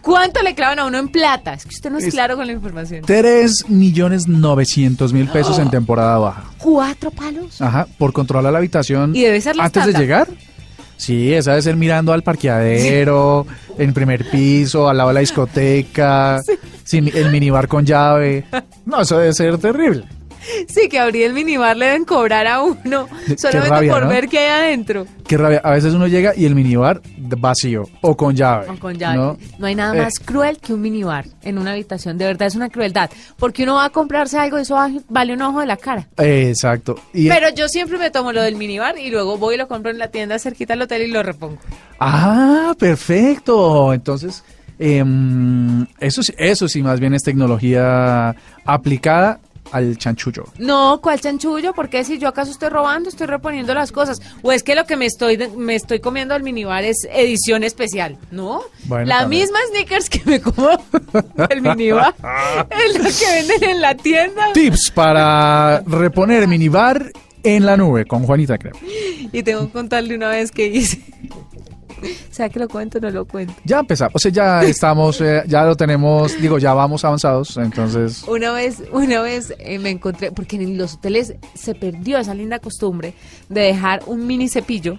¿cuánto 0.00 0.42
le 0.42 0.54
clavan 0.54 0.78
a 0.80 0.84
uno 0.84 0.98
en 0.98 1.08
plata? 1.08 1.54
Es 1.54 1.62
que 1.64 1.70
usted 1.74 1.90
no 1.90 1.96
es, 1.96 2.04
Es- 2.04 2.12
claro 2.12 2.36
con 2.36 2.46
la 2.46 2.52
información. 2.52 3.02
3 3.06 3.70
millones 3.70 4.28
900 4.28 5.12
mil 5.14 5.28
pesos 5.28 5.58
en 5.58 5.70
temporada 5.70 6.18
baja. 6.18 6.44
¿Cuatro 6.58 7.10
palos? 7.10 7.60
Ajá, 7.62 7.86
por 7.96 8.12
controlar 8.12 8.52
la 8.52 8.58
habitación 8.58 9.16
Y 9.16 9.22
debe 9.22 9.40
ser 9.40 9.56
la 9.56 9.64
antes 9.64 9.86
de 9.86 9.92
llegar. 9.94 10.28
Sí, 10.98 11.32
esa 11.32 11.52
debe 11.52 11.62
ser 11.62 11.76
mirando 11.76 12.12
al 12.12 12.22
parqueadero, 12.22 13.46
en 13.78 13.92
primer 13.94 14.28
piso, 14.30 14.88
al 14.88 14.96
lado 14.98 15.08
de 15.08 15.14
la 15.14 15.20
discoteca, 15.20 16.40
sin 16.84 17.08
el 17.08 17.30
minibar 17.30 17.66
con 17.66 17.84
llave. 17.84 18.44
No, 18.86 19.00
eso 19.00 19.18
debe 19.18 19.32
ser 19.32 19.58
terrible. 19.58 20.04
Sí, 20.68 20.88
que 20.88 20.98
abrir 20.98 21.24
el 21.26 21.32
minibar 21.32 21.76
le 21.76 21.86
deben 21.86 22.04
cobrar 22.04 22.46
a 22.46 22.62
uno 22.62 23.08
solamente 23.36 23.68
rabia, 23.70 23.92
por 23.92 24.02
¿no? 24.04 24.08
ver 24.08 24.28
qué 24.28 24.38
hay 24.40 24.64
adentro. 24.66 25.06
Qué 25.26 25.36
rabia. 25.38 25.60
A 25.64 25.70
veces 25.72 25.94
uno 25.94 26.06
llega 26.06 26.32
y 26.36 26.44
el 26.44 26.54
minibar 26.54 27.00
vacío 27.16 27.88
o 28.02 28.16
con 28.16 28.34
llave. 28.36 28.68
O 28.68 28.78
con 28.78 28.98
llave. 28.98 29.16
¿no? 29.16 29.38
No, 29.58 29.66
hay 29.66 29.74
nada 29.74 29.96
Eh. 29.96 30.02
más 30.02 30.18
cruel 30.18 30.58
que 30.58 30.74
un 30.74 30.80
minibar 30.82 31.24
en 31.42 31.58
una 31.58 31.72
habitación. 31.72 32.18
De 32.18 32.26
verdad 32.26 32.48
es 32.48 32.54
una 32.54 32.68
crueldad. 32.68 33.10
Porque 33.38 33.62
uno 33.62 33.74
va 33.76 33.86
a 33.86 33.90
comprarse 33.90 34.38
algo 34.38 34.58
y 34.58 34.62
eso 34.62 34.74
va- 34.74 34.90
vale 35.08 35.32
un 35.32 35.42
ojo 35.42 35.60
de 35.60 35.66
la 35.66 35.76
cara. 35.76 36.08
Exacto. 36.18 36.96
Y, 37.12 37.28
Pero 37.28 37.48
yo 37.54 37.68
siempre 37.68 37.96
me 37.98 38.10
tomo 38.10 38.32
lo 38.32 38.42
del 38.42 38.56
minibar 38.56 38.98
y 38.98 39.10
luego 39.10 39.38
voy 39.38 39.54
y 39.54 39.58
lo 39.58 39.68
compro 39.68 39.90
en 39.90 39.98
la 39.98 40.08
tienda 40.08 40.38
cerquita 40.38 40.74
al 40.74 40.82
hotel 40.82 41.02
y 41.02 41.08
lo 41.10 41.22
repongo. 41.22 41.58
Ah, 41.98 42.74
perfecto. 42.78 43.92
Entonces, 43.94 44.44
em, 44.78 45.86
eso, 46.00 46.20
eso 46.36 46.68
sí 46.68 46.82
más 46.82 47.00
bien 47.00 47.14
es 47.14 47.22
tecnología 47.22 48.34
aplicada 48.64 49.40
al 49.72 49.96
chanchullo. 49.98 50.44
No, 50.58 51.00
¿cuál 51.02 51.20
chanchullo? 51.20 51.72
Porque 51.72 52.04
si 52.04 52.18
yo 52.18 52.28
acaso 52.28 52.50
estoy 52.50 52.68
robando, 52.68 53.08
estoy 53.08 53.26
reponiendo 53.26 53.74
las 53.74 53.92
cosas. 53.92 54.20
O 54.42 54.52
es 54.52 54.62
que 54.62 54.74
lo 54.74 54.84
que 54.84 54.96
me 54.96 55.06
estoy 55.06 55.38
me 55.56 55.74
estoy 55.74 56.00
comiendo 56.00 56.34
al 56.34 56.42
minibar 56.42 56.84
es 56.84 57.06
edición 57.12 57.64
especial, 57.64 58.16
¿no? 58.30 58.62
Bueno, 58.84 59.06
la 59.06 59.20
también. 59.20 59.42
misma 59.42 59.58
sneakers 59.70 60.10
que 60.10 60.22
me 60.24 60.40
como 60.40 60.68
del 61.48 61.60
minibar 61.62 62.14
es 62.86 62.98
lo 62.98 63.04
que 63.04 63.42
venden 63.42 63.70
en 63.70 63.80
la 63.80 63.94
tienda. 63.96 64.52
Tips 64.52 64.90
para 64.90 65.80
reponer 65.80 66.46
minibar 66.46 67.10
en 67.42 67.66
la 67.66 67.76
nube 67.76 68.06
con 68.06 68.24
Juanita 68.24 68.58
Creo. 68.58 68.74
Y 69.32 69.42
tengo 69.42 69.66
que 69.66 69.72
contarle 69.72 70.14
una 70.14 70.28
vez 70.28 70.50
que 70.50 70.66
hice. 70.66 71.00
O 72.34 72.34
sea, 72.34 72.48
que 72.48 72.58
lo 72.58 72.68
cuento 72.68 72.98
o 72.98 73.00
no 73.00 73.10
lo 73.10 73.26
cuento. 73.26 73.54
Ya 73.64 73.80
empezamos, 73.80 74.14
o 74.14 74.18
sea, 74.18 74.30
ya 74.30 74.62
estamos, 74.64 75.20
eh, 75.20 75.42
ya 75.46 75.64
lo 75.64 75.76
tenemos, 75.76 76.40
digo, 76.40 76.58
ya 76.58 76.74
vamos 76.74 77.04
avanzados, 77.04 77.56
entonces, 77.56 78.24
Una 78.26 78.52
vez, 78.52 78.82
una 78.92 79.22
vez 79.22 79.54
eh, 79.58 79.78
me 79.78 79.90
encontré, 79.90 80.32
porque 80.32 80.56
en 80.56 80.76
los 80.76 80.94
hoteles 80.94 81.34
se 81.54 81.74
perdió 81.74 82.18
esa 82.18 82.34
linda 82.34 82.58
costumbre 82.58 83.14
de 83.48 83.60
dejar 83.62 84.02
un 84.06 84.26
mini 84.26 84.48
cepillo 84.48 84.98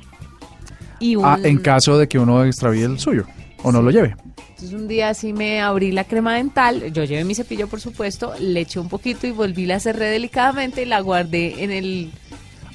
y 1.00 1.16
un... 1.16 1.26
ah, 1.26 1.38
en 1.44 1.58
caso 1.58 1.98
de 1.98 2.08
que 2.08 2.20
uno 2.20 2.44
extravíe 2.46 2.84
el 2.84 3.00
suyo 3.00 3.26
o 3.64 3.72
no 3.72 3.82
lo 3.82 3.92
lleve. 3.92 4.16
Entonces 4.38 4.74
un 4.74 4.88
día 4.88 5.10
así 5.10 5.34
me 5.34 5.60
abrí 5.60 5.92
la 5.92 6.06
crema 6.06 6.36
dental, 6.36 6.94
yo 6.94 7.04
llevé 7.04 7.26
mi 7.26 7.36
cepillo 7.36 7.68
por 7.68 7.82
supuesto, 7.82 8.34
le 8.40 8.62
eché 8.62 8.80
un 8.80 8.88
poquito 8.88 9.28
y 9.28 9.32
volví, 9.32 9.66
la 9.66 9.82
cerré 9.82 10.06
delicadamente 10.06 10.84
y 10.84 10.86
la 10.86 11.02
guardé 11.02 11.62
en 11.64 11.72
el... 11.72 12.12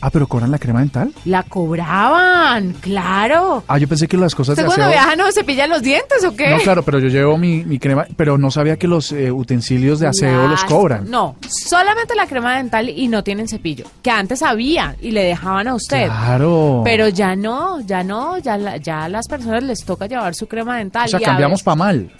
Ah, 0.02 0.08
pero 0.10 0.26
cobran 0.26 0.50
la 0.50 0.58
crema 0.58 0.80
dental. 0.80 1.12
La 1.26 1.42
cobraban, 1.42 2.72
claro. 2.80 3.64
Ah, 3.68 3.76
yo 3.78 3.86
pensé 3.86 4.08
que 4.08 4.16
las 4.16 4.34
cosas 4.34 4.52
¿Usted 4.54 4.62
de 4.62 4.66
cuando 4.66 4.84
aseo. 4.86 4.98
viaja 4.98 5.16
no 5.16 5.30
cepilla 5.32 5.66
los 5.66 5.82
dientes 5.82 6.24
o 6.24 6.34
qué? 6.34 6.50
No, 6.50 6.58
claro, 6.58 6.82
pero 6.82 6.98
yo 6.98 7.08
llevo 7.08 7.36
mi, 7.36 7.64
mi 7.64 7.78
crema, 7.78 8.06
pero 8.16 8.38
no 8.38 8.50
sabía 8.50 8.78
que 8.78 8.88
los 8.88 9.12
eh, 9.12 9.30
utensilios 9.30 10.00
de 10.00 10.06
aseo 10.06 10.42
los 10.48 10.62
Las- 10.62 10.64
cobran. 10.64 11.10
No, 11.10 11.36
solamente 11.48 12.14
la 12.14 12.26
crema 12.26 12.56
dental 12.56 12.88
y 12.88 13.08
no 13.08 13.22
tienen 13.22 13.46
cepillo, 13.48 13.84
que 14.02 14.10
antes 14.10 14.42
había 14.42 14.96
y 15.00 15.10
le 15.10 15.22
dejaban 15.24 15.68
a 15.68 15.74
usted. 15.74 16.06
Claro. 16.06 16.82
Pero 16.84 17.08
ya 17.08 17.36
no, 17.36 17.80
ya 17.80 18.02
no, 18.02 18.38
ya, 18.38 18.56
la- 18.56 18.76
ya 18.78 19.04
a 19.04 19.08
las 19.08 19.28
personas 19.28 19.62
les 19.64 19.84
toca 19.84 20.06
llevar 20.06 20.34
su 20.34 20.46
crema 20.46 20.78
dental. 20.78 21.06
o 21.06 21.08
sea, 21.08 21.20
y 21.20 21.24
a 21.24 21.26
cambiamos 21.26 21.62
para 21.62 21.74
mal, 21.76 22.10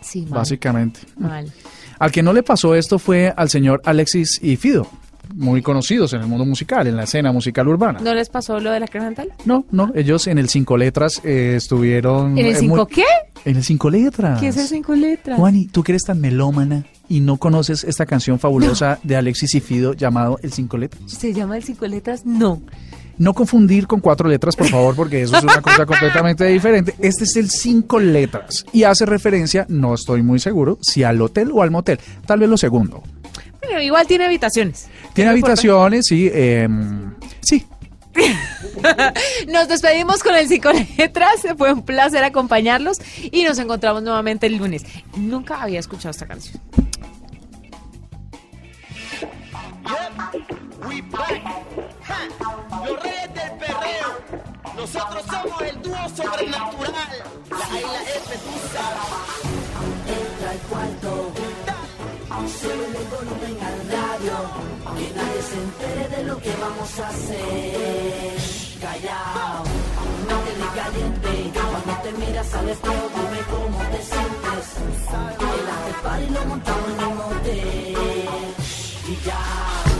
Sí, 0.00 0.22
mal, 0.22 0.40
básicamente. 0.40 1.00
mal. 1.16 1.52
Al 1.98 2.10
que 2.10 2.22
no 2.22 2.32
le 2.32 2.42
pasó 2.42 2.74
esto 2.74 2.98
fue 2.98 3.32
al 3.36 3.50
señor 3.50 3.82
Alexis 3.84 4.40
y 4.42 4.56
Fido, 4.56 4.86
muy 5.34 5.62
conocidos 5.62 6.12
en 6.12 6.20
el 6.22 6.26
mundo 6.26 6.44
musical, 6.44 6.86
en 6.86 6.96
la 6.96 7.04
escena 7.04 7.32
musical 7.32 7.68
urbana. 7.68 8.00
¿No 8.00 8.14
les 8.14 8.28
pasó 8.28 8.60
lo 8.60 8.70
de 8.70 8.80
la 8.80 8.88
crema 8.88 9.06
dental? 9.06 9.32
No, 9.44 9.64
no, 9.70 9.92
ellos 9.94 10.26
en 10.26 10.38
el 10.38 10.48
cinco 10.48 10.76
letras 10.76 11.20
eh, 11.24 11.54
estuvieron... 11.56 12.38
¿En 12.38 12.46
el 12.46 12.52
eh, 12.52 12.58
cinco 12.58 12.76
muy- 12.76 12.86
qué? 12.86 13.04
En 13.44 13.56
el 13.56 13.64
cinco 13.64 13.90
letras. 13.90 14.38
¿Qué 14.40 14.48
es 14.48 14.56
el 14.56 14.66
cinco 14.66 14.94
letras? 14.94 15.38
Juani, 15.38 15.66
tú 15.66 15.82
que 15.82 15.92
eres 15.92 16.04
tan 16.04 16.20
melómana 16.20 16.84
y 17.08 17.20
no 17.20 17.38
conoces 17.38 17.84
esta 17.84 18.06
canción 18.06 18.38
fabulosa 18.38 18.98
de 19.02 19.16
Alexis 19.16 19.54
y 19.54 19.60
Fido 19.60 19.94
llamado 19.94 20.38
El 20.42 20.52
Cinco 20.52 20.76
Letras. 20.76 21.02
¿Se 21.06 21.32
llama 21.32 21.56
el 21.56 21.64
cinco 21.64 21.86
letras? 21.86 22.26
No. 22.26 22.60
No 23.18 23.34
confundir 23.34 23.86
con 23.86 24.00
cuatro 24.00 24.28
letras, 24.28 24.56
por 24.56 24.68
favor, 24.68 24.94
porque 24.94 25.22
eso 25.22 25.36
es 25.36 25.42
una 25.42 25.60
cosa 25.60 25.84
completamente 25.84 26.44
diferente. 26.46 26.94
Este 27.00 27.24
es 27.24 27.36
el 27.36 27.50
cinco 27.50 27.98
letras 27.98 28.64
y 28.72 28.84
hace 28.84 29.04
referencia, 29.04 29.66
no 29.68 29.92
estoy 29.92 30.22
muy 30.22 30.38
seguro, 30.38 30.78
si 30.80 31.02
al 31.02 31.20
hotel 31.20 31.50
o 31.52 31.62
al 31.62 31.70
motel. 31.70 31.98
Tal 32.26 32.40
vez 32.40 32.48
lo 32.48 32.56
segundo. 32.56 33.02
Bueno, 33.70 33.84
igual 33.84 34.04
tiene 34.08 34.24
habitaciones. 34.24 34.88
Tiene 35.12 35.30
habitaciones, 35.30 36.06
sí. 36.08 36.28
Eh, 36.32 36.66
sí. 37.40 37.64
nos 39.46 39.68
despedimos 39.68 40.24
con 40.24 40.34
el 40.34 40.48
Psicoletras. 40.48 41.46
Fue 41.56 41.72
un 41.72 41.84
placer 41.84 42.24
acompañarlos 42.24 42.98
y 43.30 43.44
nos 43.44 43.60
encontramos 43.60 44.02
nuevamente 44.02 44.48
el 44.48 44.56
lunes. 44.56 44.82
Nunca 45.16 45.62
había 45.62 45.78
escuchado 45.78 46.10
esta 46.10 46.26
canción. 46.26 46.60
Los 52.86 53.02
reyes 53.04 53.34
del 53.34 53.52
perreo. 53.56 54.18
Nosotros 54.74 55.22
somos 55.30 55.62
el 55.62 55.80
dúo 55.80 56.08
sobrenatural. 56.08 56.94
La 57.50 57.78
isla 57.78 58.02
es 58.02 58.22
Entra 60.08 60.50
al 60.50 60.58
cuarto. 60.68 61.39
Sube 62.48 62.72
el 62.72 63.06
volumen 63.08 63.56
al 63.62 63.78
radio, 63.90 64.36
que 64.96 65.06
nadie 65.14 65.42
se 65.42 65.56
entere 65.56 66.16
de 66.16 66.24
lo 66.24 66.38
que 66.38 66.52
vamos 66.56 66.98
a 66.98 67.08
hacer. 67.08 68.36
Callao, 68.80 69.64
mátele 70.26 70.68
caliente, 70.74 71.52
cuando 71.52 72.02
te 72.02 72.12
miras 72.12 72.54
al 72.54 72.68
espejo 72.70 73.10
dime 73.14 73.40
cómo 73.50 73.78
te 73.90 74.02
sientes. 74.02 74.64
El 75.38 75.68
after 75.68 75.96
party 76.02 76.26
lo 76.30 76.44
montamos 76.46 76.88
en 76.88 77.04
un 77.06 77.20
hotel, 77.20 77.96
y 79.08 79.26
ya. 79.26 79.99